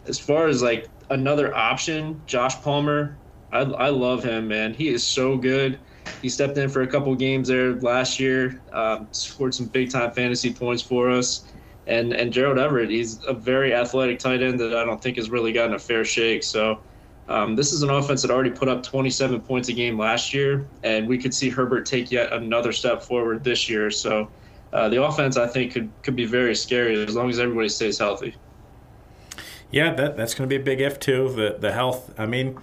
[0.08, 3.19] as far as like another option, Josh Palmer,
[3.51, 4.73] I, I love him, man.
[4.73, 5.80] He is so good.
[6.23, 10.10] He stepped in for a couple games there last year, um, scored some big time
[10.12, 11.45] fantasy points for us.
[11.86, 15.30] And and Gerald Everett, he's a very athletic tight end that I don't think has
[15.30, 16.43] really gotten a fair shake.
[16.43, 16.82] So
[17.29, 20.65] um, this is an offense that already put up 27 points a game last year,
[20.83, 23.91] and we could see Herbert take yet another step forward this year.
[23.91, 24.29] So
[24.71, 27.97] uh, the offense, I think, could could be very scary as long as everybody stays
[27.97, 28.35] healthy.
[29.71, 31.33] Yeah, that that's going to be a big if too.
[31.35, 32.13] The the health.
[32.17, 32.57] I mean,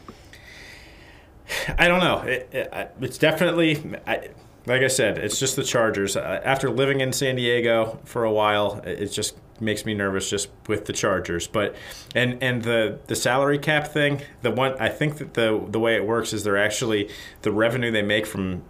[1.78, 2.20] I don't know.
[2.20, 3.82] It, it, it's definitely.
[4.06, 4.30] I,
[4.66, 6.16] like I said, it's just the Chargers.
[6.16, 10.28] Uh, After living in San Diego for a while, it it just makes me nervous
[10.28, 11.46] just with the Chargers.
[11.46, 11.76] But
[12.14, 15.96] and and the the salary cap thing, the one I think that the the way
[15.96, 17.10] it works is they're actually
[17.42, 18.62] the revenue they make from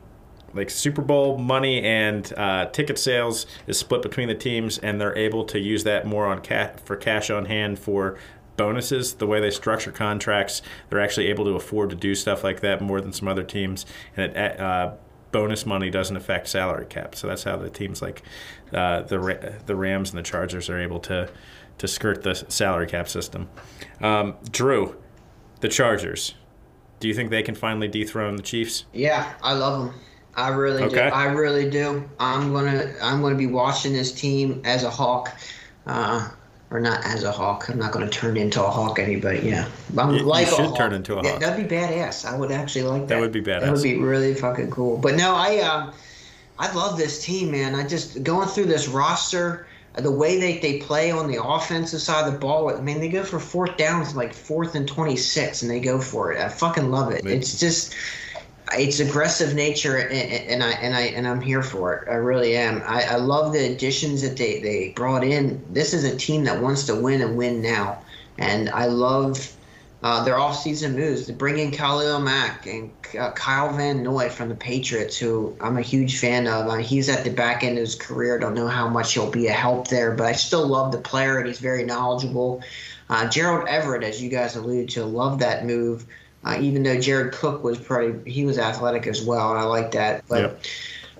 [0.54, 5.16] like Super Bowl money and uh, ticket sales is split between the teams, and they're
[5.16, 8.16] able to use that more on ca- for cash on hand for
[8.56, 9.14] bonuses.
[9.14, 12.80] The way they structure contracts, they're actually able to afford to do stuff like that
[12.80, 13.84] more than some other teams,
[14.16, 14.92] and it, uh,
[15.34, 17.16] bonus money doesn't affect salary cap.
[17.16, 18.22] So that's how the teams like
[18.72, 21.28] uh, the Ra- the Rams and the Chargers are able to
[21.78, 23.48] to skirt the salary cap system.
[24.00, 24.96] Um, Drew,
[25.58, 26.36] the Chargers.
[27.00, 28.84] Do you think they can finally dethrone the Chiefs?
[28.92, 30.00] Yeah, I love them.
[30.36, 30.98] I really do.
[31.00, 32.08] I really do.
[32.20, 35.36] I'm gonna I'm gonna be watching this team as a hawk,
[35.88, 36.30] uh,
[36.70, 37.68] or not as a hawk.
[37.68, 38.98] I'm not gonna turn into a hawk.
[38.98, 39.40] Anybody?
[39.48, 40.76] Yeah, I'm You- you like a should hawk.
[40.76, 41.40] turn into a Yeah, hawk.
[41.40, 42.24] that'd be badass.
[42.24, 43.08] I would actually like that.
[43.08, 43.60] That would be badass.
[43.60, 44.96] That would be really fucking cool.
[44.96, 45.92] But no, I um,
[46.58, 47.74] I love this team, man.
[47.74, 49.66] I just going through this roster.
[49.96, 53.08] The way they, they play on the offensive side of the ball, I mean, they
[53.08, 56.40] go for fourth downs like fourth and 26, and they go for it.
[56.40, 57.24] I fucking love it.
[57.24, 57.94] It's just,
[58.72, 62.08] it's aggressive nature, and, and I and I and I'm here for it.
[62.08, 62.82] I really am.
[62.86, 65.64] I, I love the additions that they they brought in.
[65.70, 68.02] This is a team that wants to win and win now,
[68.38, 69.54] and I love
[70.02, 74.50] uh, their off-season moves to bring in Khalil Mack and uh, Kyle Van Noy from
[74.50, 76.66] the Patriots, who I'm a huge fan of.
[76.66, 78.38] Uh, he's at the back end of his career.
[78.38, 81.38] Don't know how much he'll be a help there, but I still love the player,
[81.38, 82.62] and he's very knowledgeable.
[83.08, 86.06] Uh, Gerald Everett, as you guys alluded to, love that move.
[86.44, 89.92] Uh, even though Jared Cook was pretty, he was athletic as well, and I like
[89.92, 90.24] that.
[90.28, 90.60] But Yep.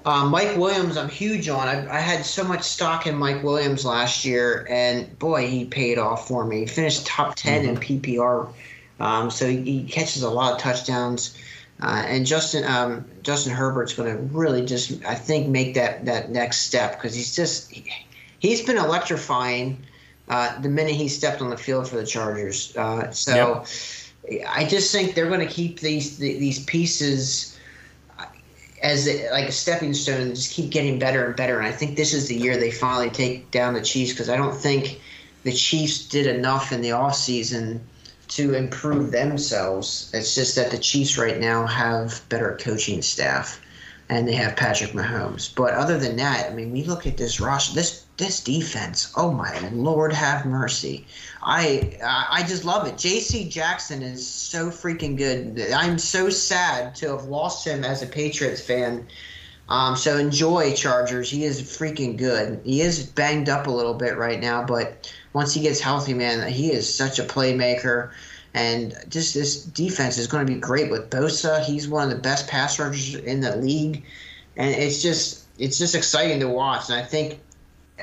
[0.04, 1.66] uh, Mike Williams, I'm huge on.
[1.66, 5.98] I, I had so much stock in Mike Williams last year, and boy, he paid
[5.98, 6.60] off for me.
[6.60, 8.52] He finished top 10 in PPR,
[9.00, 11.38] um, so he, he catches a lot of touchdowns.
[11.82, 16.30] Uh, and Justin um, Justin Herbert's going to really just I think make that that
[16.30, 17.84] next step because he's just he,
[18.38, 19.84] he's been electrifying
[20.28, 22.76] uh, the minute he stepped on the field for the Chargers.
[22.76, 23.66] Uh, so yep.
[24.48, 27.58] I just think they're going to keep these these pieces
[28.18, 28.26] uh,
[28.82, 31.58] as like a stepping stone and just keep getting better and better.
[31.58, 34.37] And I think this is the year they finally take down the Chiefs because I
[34.37, 35.00] don't think
[35.42, 37.87] the Chiefs did enough in the off season
[38.28, 40.10] to improve themselves.
[40.14, 43.60] It's just that the Chiefs right now have better coaching staff
[44.08, 45.54] and they have Patrick Mahomes.
[45.54, 49.12] But other than that, I mean, we look at this roster, this this defense.
[49.16, 51.07] Oh my Lord, have mercy!
[51.42, 52.96] I I just love it.
[52.96, 53.48] J.C.
[53.48, 55.61] Jackson is so freaking good.
[55.72, 59.07] I'm so sad to have lost him as a Patriots fan.
[59.68, 61.31] Um, so enjoy Chargers.
[61.31, 62.61] He is freaking good.
[62.64, 66.46] He is banged up a little bit right now, but once he gets healthy, man,
[66.50, 68.11] he is such a playmaker.
[68.53, 71.64] And just this defense is going to be great with Bosa.
[71.64, 74.05] He's one of the best pass rushers in the league,
[74.57, 76.88] and it's just it's just exciting to watch.
[76.88, 77.40] And I think,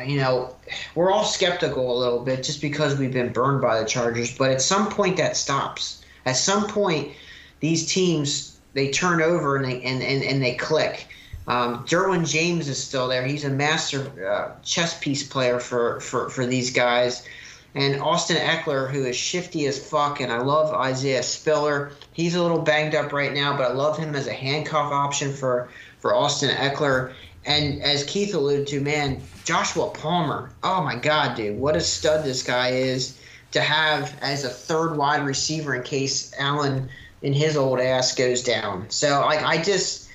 [0.05, 0.55] you know,
[0.95, 4.37] we're all skeptical a little bit just because we've been burned by the Chargers.
[4.37, 6.03] But at some point, that stops.
[6.25, 7.11] At some point,
[7.59, 11.07] these teams they turn over and they and, and, and they click.
[11.47, 13.25] Um, Derwin James is still there.
[13.25, 17.27] He's a master uh, chess piece player for, for, for these guys.
[17.73, 21.93] And Austin Ekeler, who is shifty as fuck, and I love Isaiah Spiller.
[22.13, 25.33] He's a little banged up right now, but I love him as a handcuff option
[25.33, 27.13] for, for Austin Ekeler.
[27.45, 30.51] And as Keith alluded to, man, Joshua Palmer.
[30.63, 33.17] Oh my God, dude, what a stud this guy is
[33.51, 36.89] to have as a third wide receiver in case Allen
[37.21, 38.89] in his old ass goes down.
[38.89, 40.09] So like I just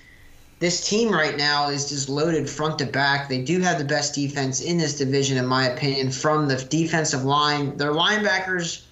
[0.59, 3.29] this team right now is just loaded front to back.
[3.29, 7.25] They do have the best defense in this division, in my opinion, from the defensive
[7.25, 7.77] line.
[7.77, 8.83] Their linebackers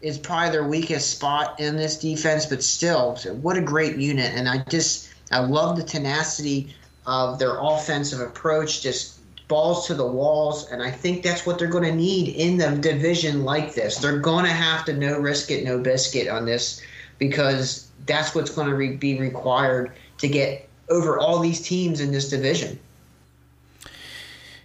[0.00, 4.32] is probably their weakest spot in this defense, but still, what a great unit.
[4.32, 6.72] And I just, I love the tenacity
[7.06, 10.70] of their offensive approach, just balls to the walls.
[10.70, 13.98] And I think that's what they're going to need in the division like this.
[13.98, 16.80] They're going to have to no risk it, no biscuit on this
[17.18, 22.12] because that's what's going to re- be required to get over all these teams in
[22.12, 22.78] this division.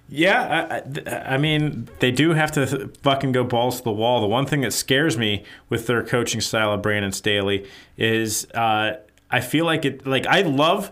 [0.10, 4.22] Yeah, I, I, mean, they do have to fucking go balls to the wall.
[4.22, 8.98] The one thing that scares me with their coaching style of Brandon Staley is uh,
[9.30, 10.08] I feel like it.
[10.08, 10.92] Like I love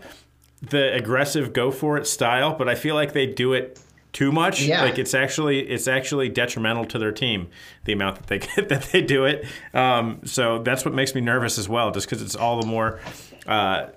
[0.70, 3.80] the aggressive go for it style, but I feel like they do it
[4.16, 4.62] too much.
[4.62, 4.82] Yeah.
[4.82, 7.50] Like it's actually it's actually detrimental to their team
[7.84, 9.46] the amount that they get that they do it.
[9.74, 13.00] Um, so that's what makes me nervous as well, just because it's all the more.
[13.46, 13.88] Uh,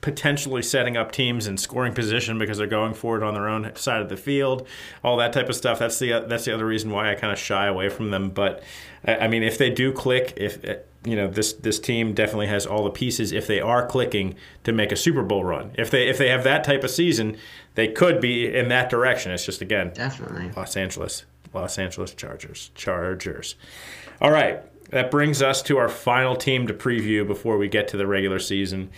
[0.00, 3.70] potentially setting up teams in scoring position because they're going for it on their own
[3.76, 4.66] side of the field,
[5.02, 5.78] all that type of stuff.
[5.78, 8.30] That's the that's the other reason why I kind of shy away from them.
[8.30, 8.62] But
[9.04, 12.66] I mean, if they do click, if eh, you know this this team definitely has
[12.66, 13.32] all the pieces.
[13.32, 16.44] If they are clicking to make a Super Bowl run, if they if they have
[16.44, 17.36] that type of season,
[17.74, 19.32] they could be in that direction.
[19.32, 23.54] It's just again, definitely Los Angeles, Los Angeles Chargers, Chargers.
[24.20, 24.62] All right.
[24.90, 28.38] That brings us to our final team to preview before we get to the regular
[28.38, 28.90] season.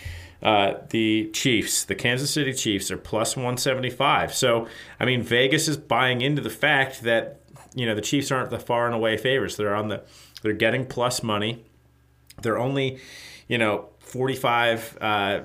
[0.43, 4.35] Uh, the Chiefs, the Kansas City Chiefs, are plus 175.
[4.35, 4.67] So,
[4.99, 7.41] I mean, Vegas is buying into the fact that
[7.75, 9.57] you know the Chiefs aren't the far and away favorites.
[9.57, 10.03] They're on the,
[10.43, 11.65] they're getting plus money.
[12.43, 13.01] They're only,
[13.49, 14.99] you know, 45.
[15.01, 15.41] Uh,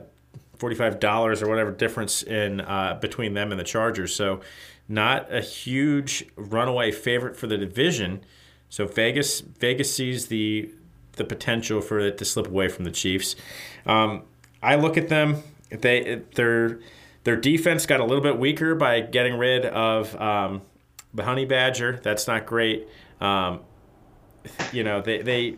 [0.58, 4.16] $45 or whatever difference in uh, between them and the Chargers.
[4.16, 4.40] So,
[4.88, 8.22] not a huge runaway favorite for the division.
[8.70, 10.72] So Vegas Vegas sees the
[11.14, 13.36] the potential for it to slip away from the Chiefs.
[13.86, 14.24] Um,
[14.66, 15.44] I look at them.
[15.70, 16.80] They their
[17.24, 20.62] their defense got a little bit weaker by getting rid of um,
[21.14, 22.00] the honey badger.
[22.02, 22.88] That's not great.
[23.22, 23.62] Um,
[24.72, 25.58] you know they they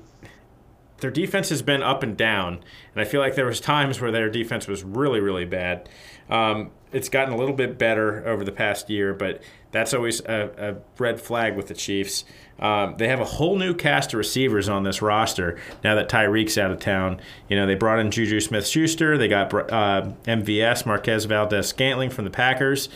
[1.00, 2.60] their defense has been up and down,
[2.94, 5.90] and I feel like there was times where their defense was really really bad.
[6.30, 10.52] Um, it's gotten a little bit better over the past year, but that's always a,
[10.58, 12.24] a red flag with the Chiefs.
[12.60, 16.58] Um, they have a whole new cast of receivers on this roster now that Tyreek's
[16.58, 17.20] out of town.
[17.50, 19.18] You know, they brought in Juju Smith Schuster.
[19.18, 22.90] They got uh, MVS, Marquez Valdes Scantling from the Packers.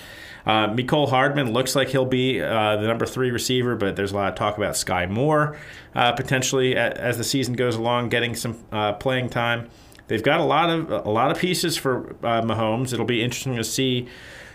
[0.46, 4.16] Uh, Mecole Hardman looks like he'll be uh, the number three receiver, but there's a
[4.16, 5.58] lot of talk about Sky Moore
[5.94, 9.70] uh, potentially as the season goes along, getting some uh, playing time.
[10.12, 12.92] They've got a lot of a lot of pieces for uh, Mahomes.
[12.92, 14.10] It'll be interesting to see,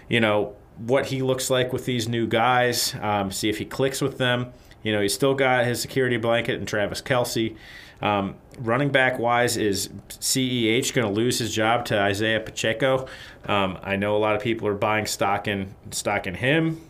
[0.06, 2.94] you know, what he looks like with these new guys.
[3.00, 4.52] Um, see if he clicks with them.
[4.82, 7.56] You know, he's still got his security blanket and Travis Kelce.
[8.02, 13.06] Um, running back wise, is CEH going to lose his job to Isaiah Pacheco?
[13.46, 16.82] Um, I know a lot of people are buying stock in stock in him.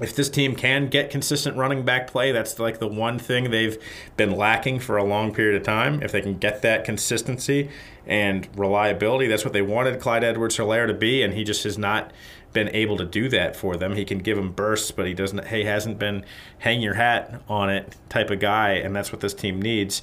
[0.00, 3.76] If this team can get consistent running back play, that's like the one thing they've
[4.16, 6.02] been lacking for a long period of time.
[6.02, 7.70] If they can get that consistency
[8.06, 11.76] and reliability, that's what they wanted Clyde Edwards Helaire to be, and he just has
[11.76, 12.10] not
[12.52, 13.96] been able to do that for them.
[13.96, 15.48] He can give them bursts, but he doesn't.
[15.48, 16.24] He hasn't been
[16.58, 20.02] hang your hat on it type of guy, and that's what this team needs.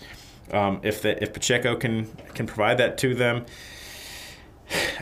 [0.51, 3.45] Um, if the, if Pacheco can can provide that to them,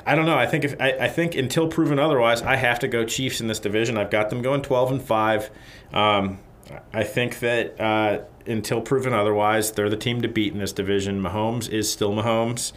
[0.05, 0.37] I don't know.
[0.37, 3.47] I think if I, I, think until proven otherwise, I have to go Chiefs in
[3.47, 3.97] this division.
[3.97, 5.49] I've got them going twelve and five.
[5.93, 6.39] Um,
[6.93, 11.21] I think that uh, until proven otherwise, they're the team to beat in this division.
[11.21, 12.71] Mahomes is still Mahomes.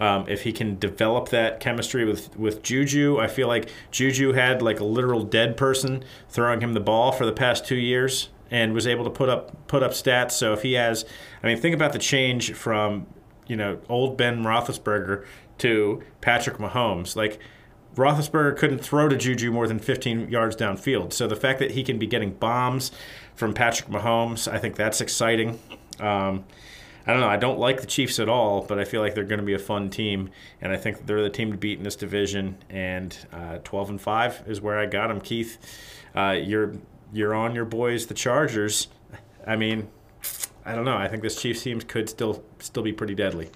[0.00, 4.62] Um, if he can develop that chemistry with, with Juju, I feel like Juju had
[4.62, 8.74] like a literal dead person throwing him the ball for the past two years and
[8.74, 10.32] was able to put up put up stats.
[10.32, 11.04] So if he has,
[11.42, 13.06] I mean, think about the change from
[13.48, 15.24] you know old Ben Roethlisberger
[15.58, 17.16] to Patrick Mahomes.
[17.16, 17.40] Like
[17.94, 21.12] Roethlisberger couldn't throw to Juju more than 15 yards downfield.
[21.12, 22.92] So the fact that he can be getting bombs
[23.34, 25.58] from Patrick Mahomes, I think that's exciting.
[25.98, 26.44] Um,
[27.06, 27.28] I don't know.
[27.28, 29.54] I don't like the Chiefs at all, but I feel like they're going to be
[29.54, 30.28] a fun team,
[30.60, 32.58] and I think they're the team to beat in this division.
[32.68, 35.20] And uh, 12 and five is where I got them.
[35.20, 35.56] Keith,
[36.14, 36.74] uh, you're
[37.10, 38.88] you're on your boys, the Chargers.
[39.46, 39.88] I mean,
[40.66, 40.98] I don't know.
[40.98, 43.48] I think this Chiefs team could still still be pretty deadly.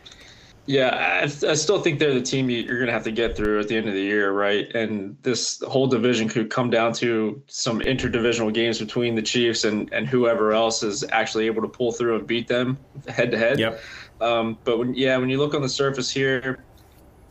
[0.67, 3.59] Yeah, I, I, still think they're the team you're going to have to get through
[3.59, 4.73] at the end of the year, right?
[4.77, 9.93] And this whole division could come down to some interdivisional games between the Chiefs and,
[9.93, 13.59] and whoever else is actually able to pull through and beat them head to head.
[13.59, 13.81] Yep.
[14.21, 16.63] Um, but when, yeah, when you look on the surface here,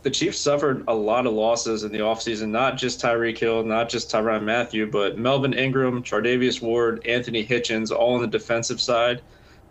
[0.02, 3.88] the Chiefs suffered a lot of losses in the offseason, not just Tyreek Hill, not
[3.88, 9.22] just Tyrann Mathieu, but Melvin Ingram, Charvarius Ward, Anthony Hitchens, all on the defensive side.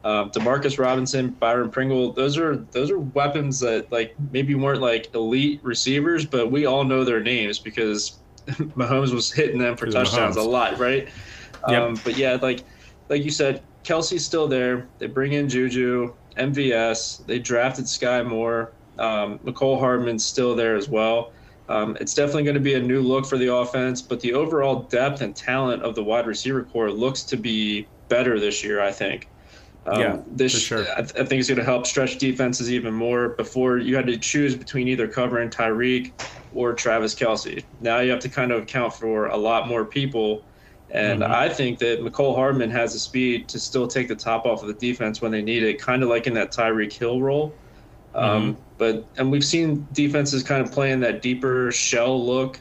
[0.04, 5.14] Um, Demarcus Robinson, Byron Pringle, those are those are weapons that like maybe weren't like
[5.14, 10.36] elite receivers, but we all know their names because Mahomes was hitting them for touchdowns
[10.36, 10.46] Mahomes.
[10.46, 11.08] a lot, right?
[11.70, 11.82] Yep.
[11.82, 12.64] Um, but yeah, like
[13.10, 14.88] like you said, Kelce's still there.
[14.98, 17.26] They bring in Juju, MVS.
[17.28, 18.72] They drafted Sky Moore.
[18.98, 21.32] Um, Mecole Hardman's still there as well.
[21.70, 24.82] Um, it's definitely going to be a new look for the offense, but the overall
[24.84, 28.82] depth and talent of the wide receiver core looks to be better this year.
[28.82, 29.28] I think.
[29.86, 30.86] Um, yeah, this sure.
[30.96, 33.30] I, th- I, think it's going to help stretch defenses even more.
[33.30, 36.12] Before you had to choose between either covering Tyreek
[36.54, 37.64] or Travis Kelce.
[37.80, 40.44] Now you have to kind of account for a lot more people.
[40.92, 41.32] And mm-hmm.
[41.32, 44.68] I think that Mecole Hardman has the speed to still take the top off of
[44.68, 47.54] the defense when they need it, kind of like in that Tyreek Hill role.
[48.14, 48.62] Um, mm-hmm.
[48.78, 52.60] But and we've seen defenses kind of playing that deeper shell look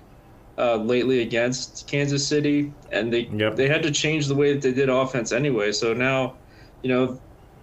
[0.59, 3.57] uh, lately against Kansas City, and they yep.
[3.57, 5.73] they had to change the way that they did offense anyway.
[5.73, 6.35] So now
[6.83, 7.21] you know,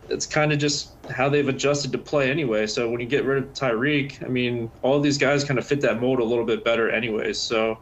[0.10, 2.68] it's kind of just how they've adjusted to play anyway.
[2.68, 5.82] So when you get rid of Tyreek, I mean, all these guys kind of fit
[5.82, 7.38] that mold a little bit better, anyways.
[7.38, 7.78] So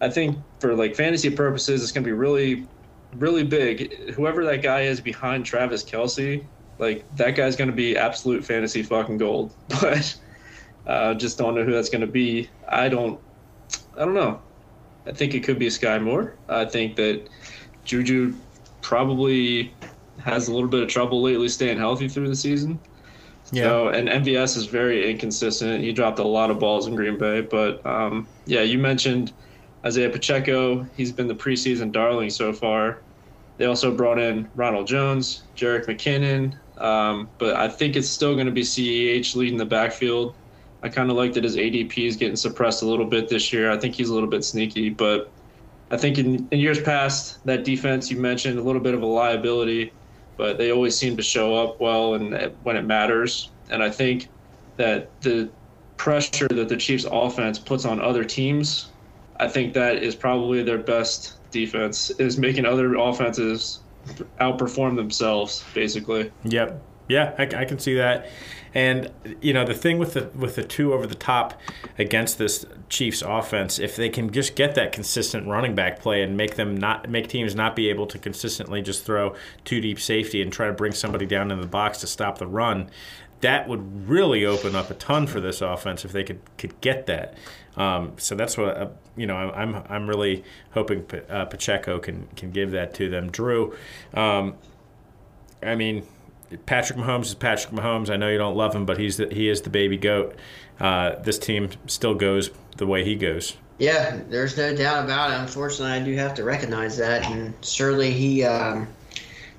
[0.00, 2.66] I think for like fantasy purposes, it's going to be really,
[3.16, 4.10] really big.
[4.10, 6.44] Whoever that guy is behind Travis Kelce,
[6.78, 9.52] like that guy's going to be absolute fantasy fucking gold.
[9.80, 10.16] But
[10.86, 12.48] uh, just don't know who that's going to be.
[12.68, 13.18] I don't,
[13.96, 14.40] I don't know.
[15.06, 16.34] I think it could be Sky Moore.
[16.48, 17.28] I think that
[17.84, 18.34] Juju
[18.82, 19.72] probably
[20.18, 22.78] has a little bit of trouble lately staying healthy through the season.
[23.52, 23.64] Yeah.
[23.64, 25.82] So, and MVS is very inconsistent.
[25.82, 29.32] He dropped a lot of balls in Green Bay, but um, yeah, you mentioned
[29.84, 30.84] Isaiah Pacheco.
[30.96, 32.98] He's been the preseason darling so far.
[33.58, 38.46] They also brought in Ronald Jones, Jerick McKinnon, um, but I think it's still going
[38.46, 40.34] to be CEH leading the backfield.
[40.82, 43.70] I kind of like that his ADP is getting suppressed a little bit this year.
[43.70, 45.30] I think he's a little bit sneaky, but
[45.90, 49.06] I think in, in years past, that defense you mentioned a little bit of a
[49.06, 49.92] liability
[50.36, 53.50] but they always seem to show up well and uh, when it matters.
[53.70, 54.28] And I think
[54.76, 55.48] that the
[55.96, 58.90] pressure that the Chiefs offense puts on other teams,
[59.38, 63.80] I think that is probably their best defense is making other offenses
[64.40, 66.30] outperform themselves basically.
[66.44, 66.82] Yep.
[67.08, 68.28] Yeah, I, I can see that.
[68.76, 69.10] And
[69.40, 71.58] you know the thing with the with the two over the top
[71.98, 76.36] against this Chiefs offense, if they can just get that consistent running back play and
[76.36, 80.42] make them not make teams not be able to consistently just throw two deep safety
[80.42, 82.90] and try to bring somebody down in the box to stop the run,
[83.40, 87.06] that would really open up a ton for this offense if they could could get
[87.06, 87.32] that.
[87.78, 89.36] Um, so that's what uh, you know.
[89.36, 93.30] I'm I'm really hoping uh, Pacheco can can give that to them.
[93.30, 93.74] Drew,
[94.12, 94.56] um,
[95.62, 96.06] I mean
[96.66, 98.10] Patrick Mahomes is Patrick Mahomes.
[98.10, 100.36] I know you don't love him, but he's the, he is the baby goat.
[100.78, 103.56] Uh, this team still goes the way he goes.
[103.78, 105.40] Yeah, there's no doubt about it.
[105.40, 108.88] Unfortunately, I do have to recognize that, and surely he um,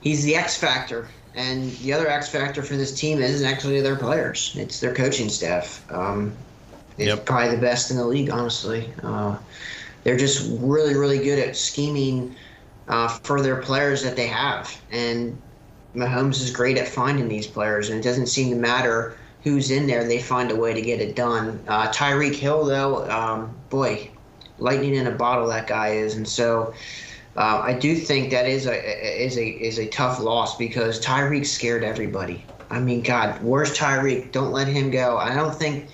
[0.02, 1.08] he's the X factor.
[1.36, 5.30] And the other X factor for this team isn't actually their players; it's their coaching
[5.30, 5.86] staff.
[5.92, 6.36] Um,
[6.98, 7.26] it's yep.
[7.26, 8.90] probably the best in the league, honestly.
[9.04, 9.38] Uh,
[10.04, 12.36] they're just really, really good at scheming
[12.88, 14.76] uh, for their players that they have.
[14.92, 15.40] And
[15.98, 19.88] Mahomes is great at finding these players, and it doesn't seem to matter who's in
[19.88, 20.08] there.
[20.08, 21.60] They find a way to get it done.
[21.68, 24.10] Uh, Tyreek Hill, though, um, boy,
[24.60, 26.74] lightning in a bottle that guy is, and so.
[27.36, 31.46] Uh, I do think that is a is a is a tough loss because Tyreek
[31.46, 32.44] scared everybody.
[32.72, 34.32] I mean, God, where's Tyreek?
[34.32, 35.18] Don't let him go.
[35.18, 35.88] I don't think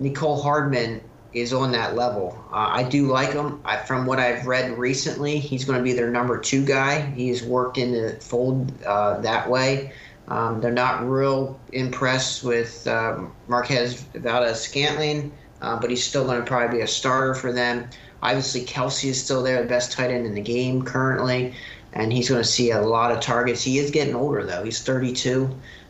[0.00, 1.00] Mecole Hardman
[1.32, 2.42] is on that level.
[2.50, 3.60] Uh, I do like him.
[3.64, 7.00] I, from what I've read recently, he's going to be their number two guy.
[7.00, 9.92] He's worked in the fold uh, that way.
[10.28, 16.38] Um, they're not real impressed with um, Marquez Valdes Scantling, uh, but he's still going
[16.38, 17.88] to probably be a starter for them.
[18.22, 21.54] Obviously, Kelce is still there, the best tight end in the game currently,
[21.92, 23.62] and he's going to see a lot of targets.
[23.62, 24.64] He is getting older, though.
[24.64, 25.48] He's 32.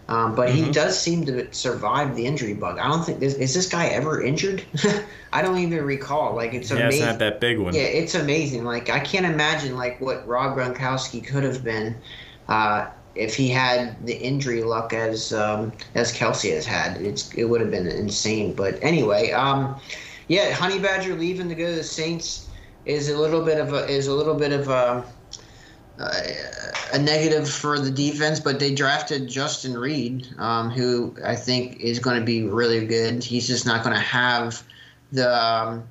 [0.09, 0.65] Um, but mm-hmm.
[0.65, 2.79] he does seem to survive the injury bug.
[2.79, 4.65] I don't think this is this guy ever injured.
[5.33, 6.35] I don't even recall.
[6.35, 7.03] Like it's yeah, amazing.
[7.03, 7.75] it's not that big one.
[7.75, 8.65] Yeah, it's amazing.
[8.65, 11.95] Like I can't imagine like what Rob Gronkowski could have been
[12.49, 17.03] uh, if he had the injury luck as um, as Kelce has had.
[17.03, 18.55] It's it would have been insane.
[18.55, 19.79] But anyway, um,
[20.29, 22.49] yeah, Honey Badger leaving to go to the Saints
[22.87, 25.05] is a little bit of a is a little bit of a
[25.99, 31.99] a negative for the defense, but they drafted Justin Reid, um, who I think is
[31.99, 33.25] going to be really good.
[33.25, 34.63] He's just not going to have
[35.13, 35.89] the, um,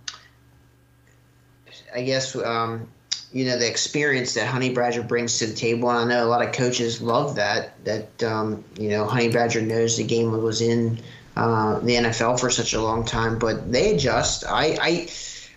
[1.93, 2.87] I guess, um,
[3.33, 5.89] you know, the experience that Honey Badger brings to the table.
[5.89, 7.83] And I know a lot of coaches love that.
[7.83, 10.99] That um, you know, Honey Badger knows the game was in
[11.35, 14.45] uh, the NFL for such a long time, but they adjust.
[14.47, 15.07] I, I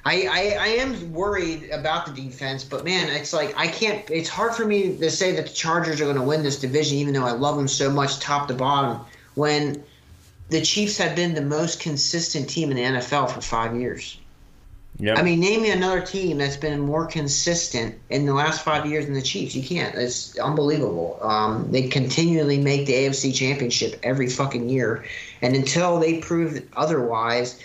[0.04, 4.08] I, I, I, am worried about the defense, but man, it's like I can't.
[4.10, 6.96] It's hard for me to say that the Chargers are going to win this division,
[6.98, 9.04] even though I love them so much, top to bottom.
[9.34, 9.84] When
[10.48, 14.18] the Chiefs have been the most consistent team in the NFL for five years.
[14.98, 15.18] Yep.
[15.18, 19.06] I mean, name me another team that's been more consistent in the last five years
[19.06, 19.54] than the Chiefs.
[19.54, 19.94] You can't.
[19.94, 21.18] It's unbelievable.
[21.22, 25.04] Um, they continually make the AFC Championship every fucking year,
[25.40, 27.62] and until they prove otherwise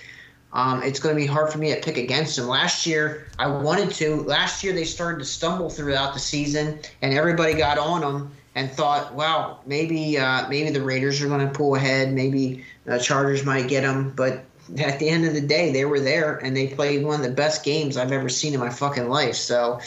[0.56, 2.48] um, it's going to be hard for me to pick against them.
[2.48, 4.22] Last year, I wanted to.
[4.22, 8.72] Last year, they started to stumble throughout the season, and everybody got on them and
[8.72, 12.14] thought, "Wow, maybe uh, maybe the Raiders are going to pull ahead.
[12.14, 14.46] Maybe the Chargers might get them." But
[14.78, 17.34] at the end of the day, they were there, and they played one of the
[17.34, 19.36] best games I've ever seen in my fucking life.
[19.36, 19.82] So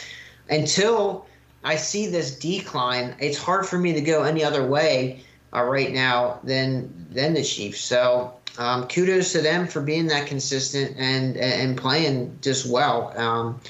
[0.51, 1.27] until
[1.65, 5.93] I see this decline, it's hard for me to go any other way uh, right
[5.93, 7.81] now than than the Chiefs.
[7.81, 13.17] So um, kudos to them for being that consistent and and playing just well.
[13.17, 13.61] Um,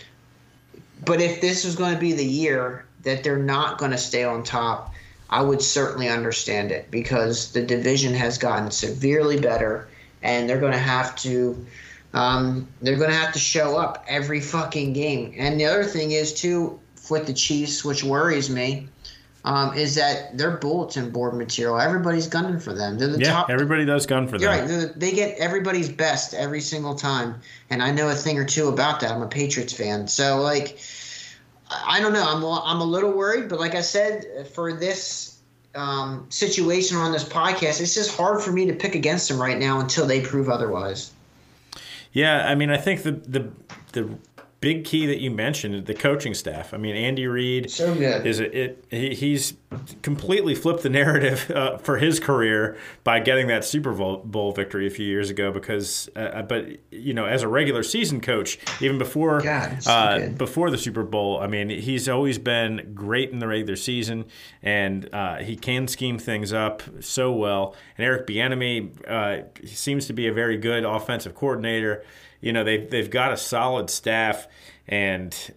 [1.05, 4.25] but if this is going to be the year that they're not going to stay
[4.25, 4.93] on top,
[5.31, 9.89] I would certainly understand it because the division has gotten severely better,
[10.23, 11.67] and they're going to have to.
[12.15, 15.35] Um, they're going to have to show up every fucking game.
[15.37, 16.81] And the other thing is too
[17.11, 18.89] with the Chiefs, which worries me,
[19.49, 21.81] um, is that their bulletin board material.
[21.81, 22.99] Everybody's gunning for them.
[22.99, 23.49] They're the yeah, top.
[23.49, 24.47] everybody does gun for them.
[24.47, 24.93] Right.
[24.95, 27.41] They get everybody's best every single time,
[27.71, 29.11] and I know a thing or two about that.
[29.11, 30.79] I'm a Patriots fan, so like,
[31.71, 32.27] I don't know.
[32.29, 35.39] I'm I'm a little worried, but like I said, for this
[35.75, 39.59] um, situation on this podcast, it's just hard for me to pick against them right
[39.59, 41.11] now until they prove otherwise.
[42.13, 43.51] Yeah, I mean, I think the the
[43.93, 44.11] the
[44.61, 46.75] big key that you mentioned the coaching staff.
[46.75, 47.71] I mean, Andy Reid
[48.27, 48.85] is a, it.
[48.91, 49.55] He, he's
[50.03, 54.91] completely flipped the narrative uh, for his career by getting that Super Bowl victory a
[54.91, 55.53] few years ago.
[55.53, 59.93] Because, uh, uh, but you know, as a regular season coach, even before God, so
[59.93, 64.25] uh, before the Super Bowl, I mean, he's always been great in the regular season,
[64.63, 67.77] and uh, he can scheme things up so well.
[67.97, 72.05] And Eric Bieniemy uh, seems to be a very good offensive coordinator
[72.41, 74.47] you know they they've got a solid staff
[74.87, 75.55] and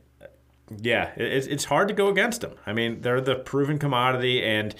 [0.79, 2.53] yeah, it's it's hard to go against them.
[2.65, 4.73] I mean, they're the proven commodity and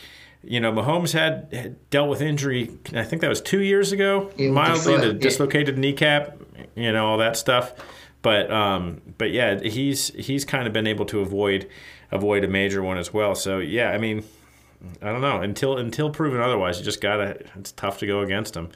[0.44, 2.72] you know, Mahomes had, had dealt with injury.
[2.96, 6.36] I think that was two years ago, mildly, the, the dislocated kneecap,
[6.76, 7.74] you know, all that stuff.
[8.22, 11.68] But um, but yeah, he's he's kind of been able to avoid
[12.12, 13.36] avoid a major one as well.
[13.36, 14.24] So yeah, I mean,
[15.02, 17.44] I don't know until until proven otherwise, you just gotta.
[17.56, 18.70] It's tough to go against them.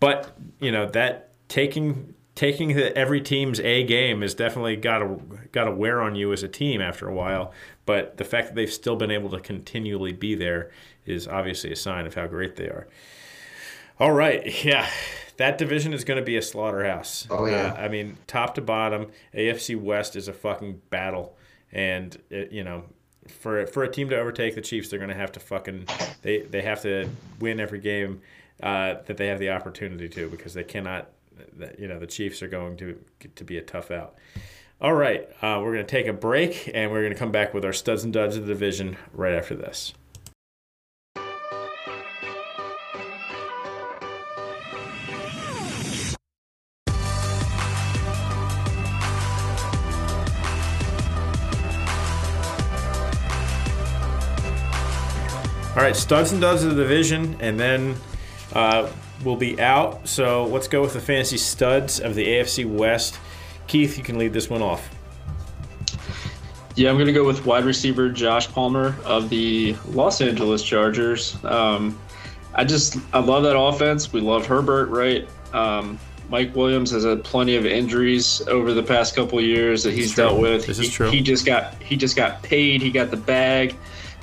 [0.00, 5.20] But you know that taking taking the, every team's A game has definitely got to
[5.52, 7.52] got to wear on you as a team after a while.
[7.86, 10.70] But the fact that they've still been able to continually be there
[11.06, 12.88] is obviously a sign of how great they are.
[14.00, 14.88] All right, yeah,
[15.36, 17.26] that division is going to be a slaughterhouse.
[17.30, 21.36] Oh yeah, uh, I mean, top to bottom, AFC West is a fucking battle,
[21.72, 22.84] and it, you know.
[23.40, 25.86] For, for a team to overtake the Chiefs, they're gonna have to fucking
[26.20, 27.08] they, they have to
[27.40, 28.20] win every game
[28.62, 31.08] uh, that they have the opportunity to because they cannot
[31.58, 32.98] that you know the Chiefs are going to
[33.34, 34.16] to be a tough out.
[34.80, 37.54] All right, uh, we're going to take a break and we're going to come back
[37.54, 39.94] with our studs and duds of the division right after this.
[55.76, 57.96] All right, studs and duds of the division, and then
[58.52, 58.88] uh,
[59.24, 60.06] we'll be out.
[60.08, 63.18] So let's go with the fantasy studs of the AFC West.
[63.66, 64.88] Keith, you can lead this one off.
[66.76, 71.36] Yeah, I'm going to go with wide receiver Josh Palmer of the Los Angeles Chargers.
[71.44, 71.98] Um,
[72.54, 74.12] I just I love that offense.
[74.12, 75.28] We love Herbert, right?
[75.52, 75.98] Um,
[76.28, 80.40] Mike Williams has had plenty of injuries over the past couple years that he's dealt
[80.40, 80.66] with.
[80.66, 81.10] This he, is true.
[81.10, 82.82] He just got he just got paid.
[82.82, 83.76] He got the bag.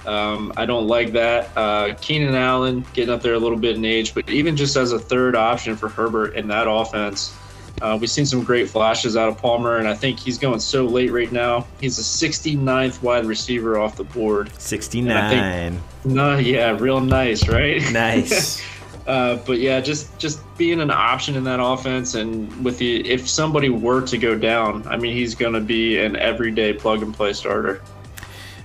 [0.05, 1.49] Um, I don't like that.
[1.55, 4.91] Uh, Keenan Allen getting up there a little bit in age, but even just as
[4.91, 7.35] a third option for Herbert in that offense,
[7.81, 10.85] uh, we've seen some great flashes out of Palmer, and I think he's going so
[10.85, 11.65] late right now.
[11.79, 14.51] He's a 69th wide receiver off the board.
[14.61, 15.81] 69.
[16.05, 17.81] No, yeah, real nice, right?
[17.91, 18.61] Nice.
[19.07, 23.27] Uh, but yeah, just just being an option in that offense, and with the if
[23.27, 27.11] somebody were to go down, I mean, he's going to be an everyday plug and
[27.11, 27.81] play starter.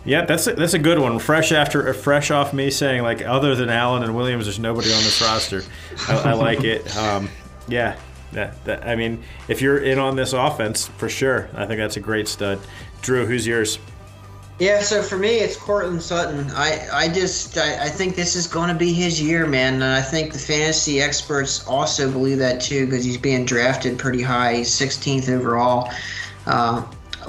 [0.07, 1.19] Yeah, that's a, that's a good one.
[1.19, 5.03] Fresh after, fresh off me saying like, other than Allen and Williams, there's nobody on
[5.03, 5.63] this roster.
[6.09, 6.87] I, I like it.
[6.97, 7.29] Um,
[7.69, 7.97] yeah,
[8.33, 11.97] that, that, I mean, if you're in on this offense, for sure, I think that's
[11.97, 12.61] a great stud.
[13.03, 13.79] Drew, who's yours?
[14.59, 16.51] Yeah, so for me, it's Courtland Sutton.
[16.53, 19.75] I, I just I, I think this is going to be his year, man.
[19.75, 24.23] And I think the fantasy experts also believe that too because he's being drafted pretty
[24.23, 24.57] high.
[24.57, 25.91] He's 16th overall
[26.47, 26.83] uh,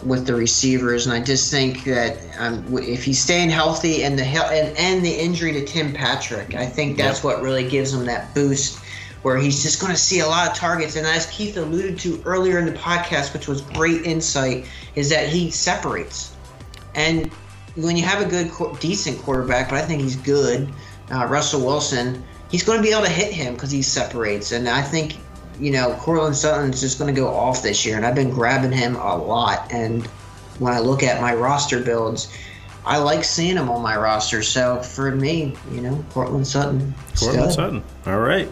[0.04, 4.24] with the receivers, and I just think that um, if he's staying healthy and the
[4.24, 8.34] and, and the injury to Tim Patrick, I think that's what really gives him that
[8.34, 8.80] boost.
[9.24, 12.22] Where he's just going to see a lot of targets, and as Keith alluded to
[12.24, 16.36] earlier in the podcast, which was great insight, is that he separates.
[16.95, 17.32] And
[17.76, 20.70] when you have a good, decent quarterback, but I think he's good,
[21.12, 24.52] uh, Russell Wilson, he's going to be able to hit him because he separates.
[24.52, 25.18] And I think,
[25.60, 27.97] you know, Courtland Sutton's just going to go off this year.
[27.97, 29.72] And I've been grabbing him a lot.
[29.72, 30.05] And
[30.60, 32.32] when I look at my roster builds,
[32.86, 34.41] I like seeing him on my roster.
[34.41, 36.93] So for me, you know, Courtland Sutton.
[37.20, 37.51] Courtland.
[37.51, 37.84] Sutton.
[38.05, 38.49] All right,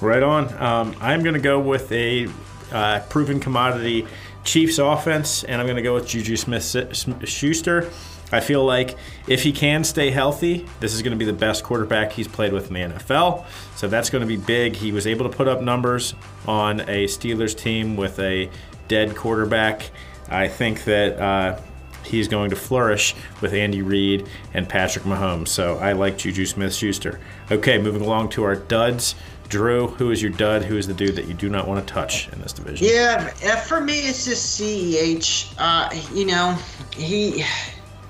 [0.00, 0.52] right on.
[0.62, 2.28] Um, I'm going to go with a
[2.70, 4.06] uh, proven commodity
[4.44, 7.90] Chiefs offense, and I'm going to go with Juju Smith-Schuster.
[8.30, 11.64] I feel like if he can stay healthy, this is going to be the best
[11.64, 13.46] quarterback he's played with in the NFL.
[13.76, 14.74] So that's going to be big.
[14.76, 16.14] He was able to put up numbers
[16.46, 18.50] on a Steelers team with a
[18.86, 19.90] dead quarterback.
[20.28, 21.60] I think that uh,
[22.04, 25.48] he's going to flourish with Andy Reid and Patrick Mahomes.
[25.48, 27.20] So I like Juju Smith Schuster.
[27.50, 29.14] Okay, moving along to our duds.
[29.48, 30.62] Drew, who is your dud?
[30.64, 32.86] Who is the dude that you do not want to touch in this division?
[32.86, 35.54] Yeah, uh, for me, it's just CEH.
[35.56, 36.58] Uh, you know,
[36.94, 37.44] he.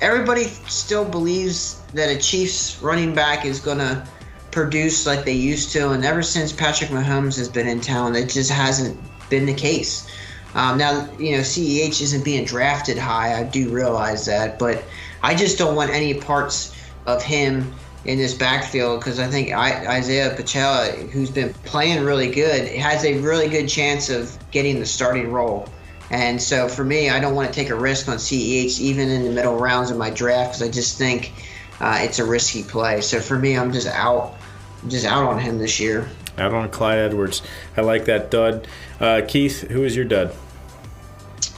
[0.00, 4.06] Everybody still believes that a Chiefs running back is gonna
[4.50, 8.28] produce like they used to, and ever since Patrick Mahomes has been in town, it
[8.28, 10.08] just hasn't been the case.
[10.54, 13.38] Um, now, you know, CEH isn't being drafted high.
[13.38, 14.84] I do realize that, but
[15.22, 16.74] I just don't want any parts
[17.06, 17.74] of him
[18.04, 23.04] in this backfield because I think I, Isaiah Pacheco, who's been playing really good, has
[23.04, 25.68] a really good chance of getting the starting role.
[26.10, 29.24] And so for me, I don't want to take a risk on CEH even in
[29.24, 31.32] the middle rounds of my draft because I just think
[31.80, 33.00] uh, it's a risky play.
[33.00, 34.34] So for me, I'm just out,
[34.82, 36.08] I'm just out on him this year.
[36.38, 37.42] Out on Clyde Edwards.
[37.76, 38.66] I like that dud.
[39.00, 40.34] Uh, Keith, who is your dud?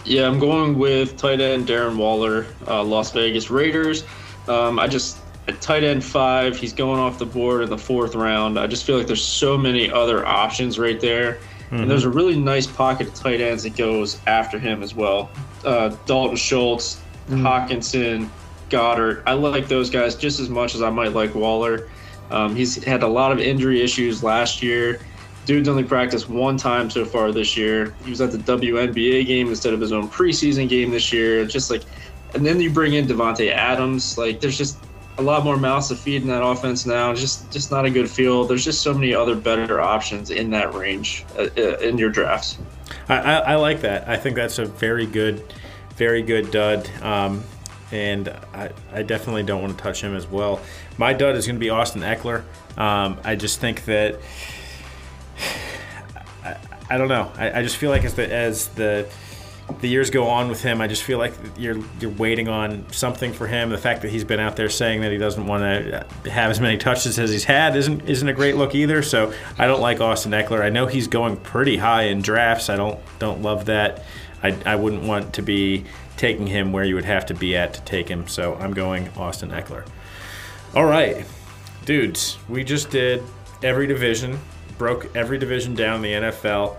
[0.04, 4.04] Yeah, I'm going with tight end Darren Waller, uh, Las Vegas Raiders.
[4.48, 8.14] Um, I just at tight end five, he's going off the board in the fourth
[8.14, 8.58] round.
[8.58, 11.38] I just feel like there's so many other options right there,
[11.70, 15.30] and there's a really nice pocket of tight ends that goes after him as well.
[15.64, 18.28] Uh, Dalton Schultz, Hockenson,
[18.70, 19.22] Goedert.
[19.26, 21.88] I like those guys just as much as I might like Waller.
[22.30, 25.00] Um, he's had a lot of injury issues last year.
[25.46, 27.94] Dude's only practiced one time so far this year.
[28.04, 31.40] He was at the WNBA game instead of his own preseason game this year.
[31.40, 31.82] It's just like,
[32.34, 34.16] and then you bring in Davante Adams.
[34.16, 34.76] Like, there's just
[35.20, 37.14] a lot more mouths to feed in that offense now.
[37.14, 38.44] Just, just not a good feel.
[38.44, 42.58] There's just so many other better options in that range uh, uh, in your drafts.
[43.08, 44.08] I, I, I like that.
[44.08, 45.52] I think that's a very good,
[45.96, 46.88] very good dud.
[47.02, 47.44] Um,
[47.92, 50.60] and I, I definitely don't want to touch him as well.
[50.96, 52.44] My dud is going to be Austin Ekeler.
[52.78, 54.18] Um, I just think that
[56.44, 56.56] I,
[56.88, 57.30] I don't know.
[57.36, 59.08] I, I just feel like as the as the
[59.80, 63.32] the years go on with him, I just feel like you're you're waiting on something
[63.32, 63.70] for him.
[63.70, 66.60] The fact that he's been out there saying that he doesn't want to have as
[66.60, 69.02] many touches as he's had isn't isn't a great look either.
[69.02, 70.62] So I don't like Austin Ekeler.
[70.62, 72.68] I know he's going pretty high in drafts.
[72.68, 74.04] I don't don't love that.
[74.42, 75.84] I, I wouldn't want to be
[76.16, 78.26] taking him where you would have to be at to take him.
[78.28, 79.86] So I'm going Austin Ekeler.
[80.74, 81.26] All right,
[81.84, 83.22] dudes, we just did
[83.62, 84.38] every division,
[84.78, 86.76] broke every division down the NFL.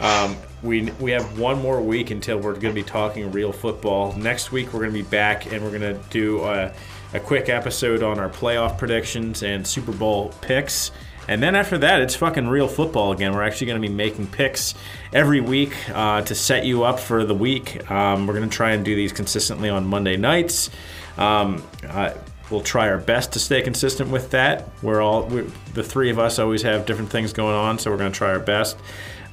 [0.00, 4.14] Um, we we have one more week until we're going to be talking real football.
[4.14, 6.72] Next week we're going to be back and we're going to do a,
[7.12, 10.90] a quick episode on our playoff predictions and Super Bowl picks.
[11.26, 13.32] And then after that, it's fucking real football again.
[13.32, 14.74] We're actually going to be making picks
[15.12, 17.90] every week uh, to set you up for the week.
[17.90, 20.68] Um, we're going to try and do these consistently on Monday nights.
[21.16, 21.62] Um,
[22.50, 24.68] we'll try our best to stay consistent with that.
[24.82, 25.42] We're all we
[25.72, 28.30] the three of us always have different things going on, so we're going to try
[28.30, 28.76] our best.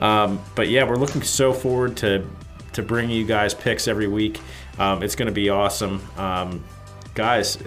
[0.01, 2.25] Um, but yeah, we're looking so forward to
[2.73, 4.39] to bringing you guys picks every week.
[4.79, 6.63] Um, it's going to be awesome, um,
[7.13, 7.57] guys.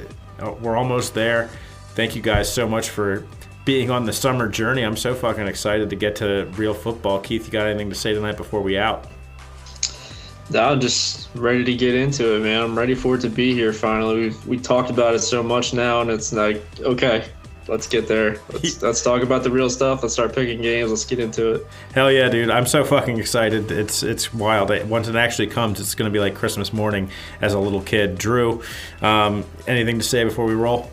[0.40, 1.50] uh, We're almost there.
[1.94, 3.24] Thank you guys so much for
[3.64, 4.82] being on the summer journey.
[4.82, 7.20] I'm so fucking excited to get to real football.
[7.20, 9.06] Keith, you got anything to say tonight before we out?
[10.54, 12.62] I'm just ready to get into it, man.
[12.62, 14.16] I'm ready for it to be here finally.
[14.20, 17.24] We've we talked about it so much now, and it's like, okay,
[17.68, 18.38] let's get there.
[18.52, 20.02] Let's, let's talk about the real stuff.
[20.02, 20.90] Let's start picking games.
[20.90, 21.66] Let's get into it.
[21.94, 22.50] Hell yeah, dude!
[22.50, 23.70] I'm so fucking excited.
[23.70, 24.70] It's it's wild.
[24.88, 27.10] Once it actually comes, it's gonna be like Christmas morning
[27.40, 28.18] as a little kid.
[28.18, 28.62] Drew,
[29.02, 30.90] um, anything to say before we roll?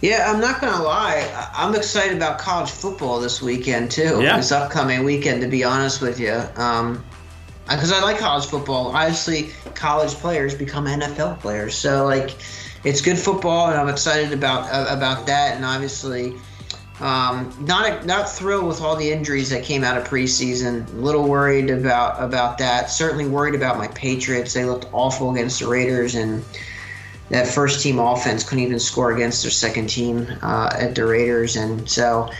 [0.00, 1.28] Yeah, I'm not gonna lie.
[1.34, 4.20] I- I'm excited about college football this weekend too.
[4.22, 4.36] Yeah.
[4.36, 7.04] This upcoming weekend, to be honest with you, um,
[7.68, 8.94] because I like college football.
[8.96, 12.30] Obviously, college players become NFL players, so like,
[12.84, 15.56] it's good football, and I'm excited about uh, about that.
[15.56, 16.34] And obviously,
[17.00, 20.88] um, not not thrilled with all the injuries that came out of preseason.
[20.92, 22.90] A little worried about about that.
[22.90, 24.54] Certainly worried about my Patriots.
[24.54, 26.44] They looked awful against the Raiders, and
[27.30, 31.56] that first team offense couldn't even score against their second team uh, at the Raiders,
[31.56, 32.30] and so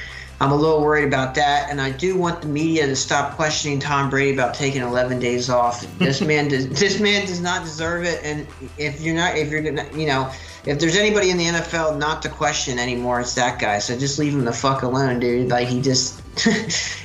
[0.41, 1.68] I'm a little worried about that.
[1.70, 5.51] And I do want the media to stop questioning Tom Brady about taking 11 days
[5.51, 5.84] off.
[5.99, 6.68] This man does.
[6.78, 8.20] This man does not deserve it.
[8.22, 10.30] And if you're not, if you're gonna, you know,
[10.64, 13.78] if there's anybody in the NFL not to question anymore, it's that guy.
[13.80, 15.49] So just leave him the fuck alone, dude.
[15.49, 16.22] Like he just.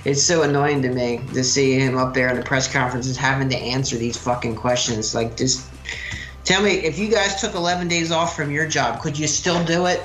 [0.05, 3.49] it's so annoying to me to see him up there in the press conferences having
[3.49, 5.15] to answer these fucking questions.
[5.15, 5.67] Like just
[6.43, 9.63] Tell me, if you guys took 11 days off from your job, could you still
[9.63, 10.03] do it?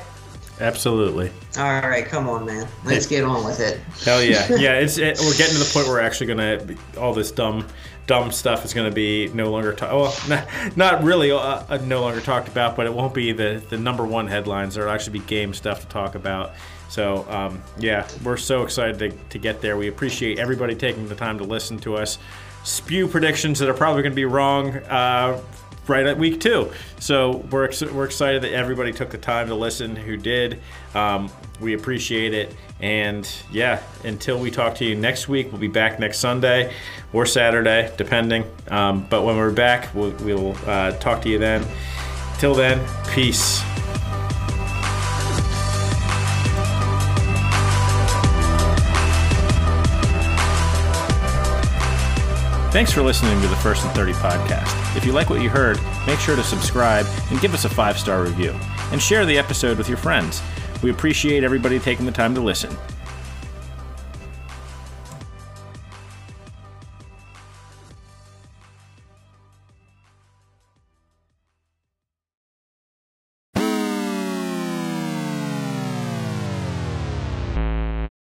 [0.61, 1.31] Absolutely.
[1.57, 2.67] All right, come on, man.
[2.85, 3.81] Let's get on with it.
[4.05, 4.79] Hell yeah, yeah.
[4.79, 7.67] It's it, we're getting to the point where we're actually gonna all this dumb,
[8.07, 9.93] dumb stuff is gonna be no longer talk.
[9.93, 13.63] Well, not, not really uh, uh, no longer talked about, but it won't be the
[13.69, 14.75] the number one headlines.
[14.75, 16.53] There'll actually be game stuff to talk about.
[16.89, 19.77] So um, yeah, we're so excited to, to get there.
[19.77, 22.19] We appreciate everybody taking the time to listen to us
[22.65, 25.41] spew predictions that are probably going to be wrong uh,
[25.89, 26.71] right at week two.
[27.01, 30.61] So we're, ex- we're excited that everybody took the time to listen who did.
[30.95, 31.31] Um,
[31.61, 32.55] we appreciate it.
[32.81, 36.73] And yeah, until we talk to you next week, we'll be back next Sunday
[37.13, 38.45] or Saturday, depending.
[38.69, 41.67] Um, but when we're back, we'll, we'll uh, talk to you then.
[42.39, 43.68] Till then, peace.
[52.71, 54.95] Thanks for listening to the First and 30 podcast.
[54.95, 57.99] If you like what you heard, make sure to subscribe and give us a five
[57.99, 58.55] star review.
[58.93, 60.43] And share the episode with your friends.
[60.83, 62.77] We appreciate everybody taking the time to listen.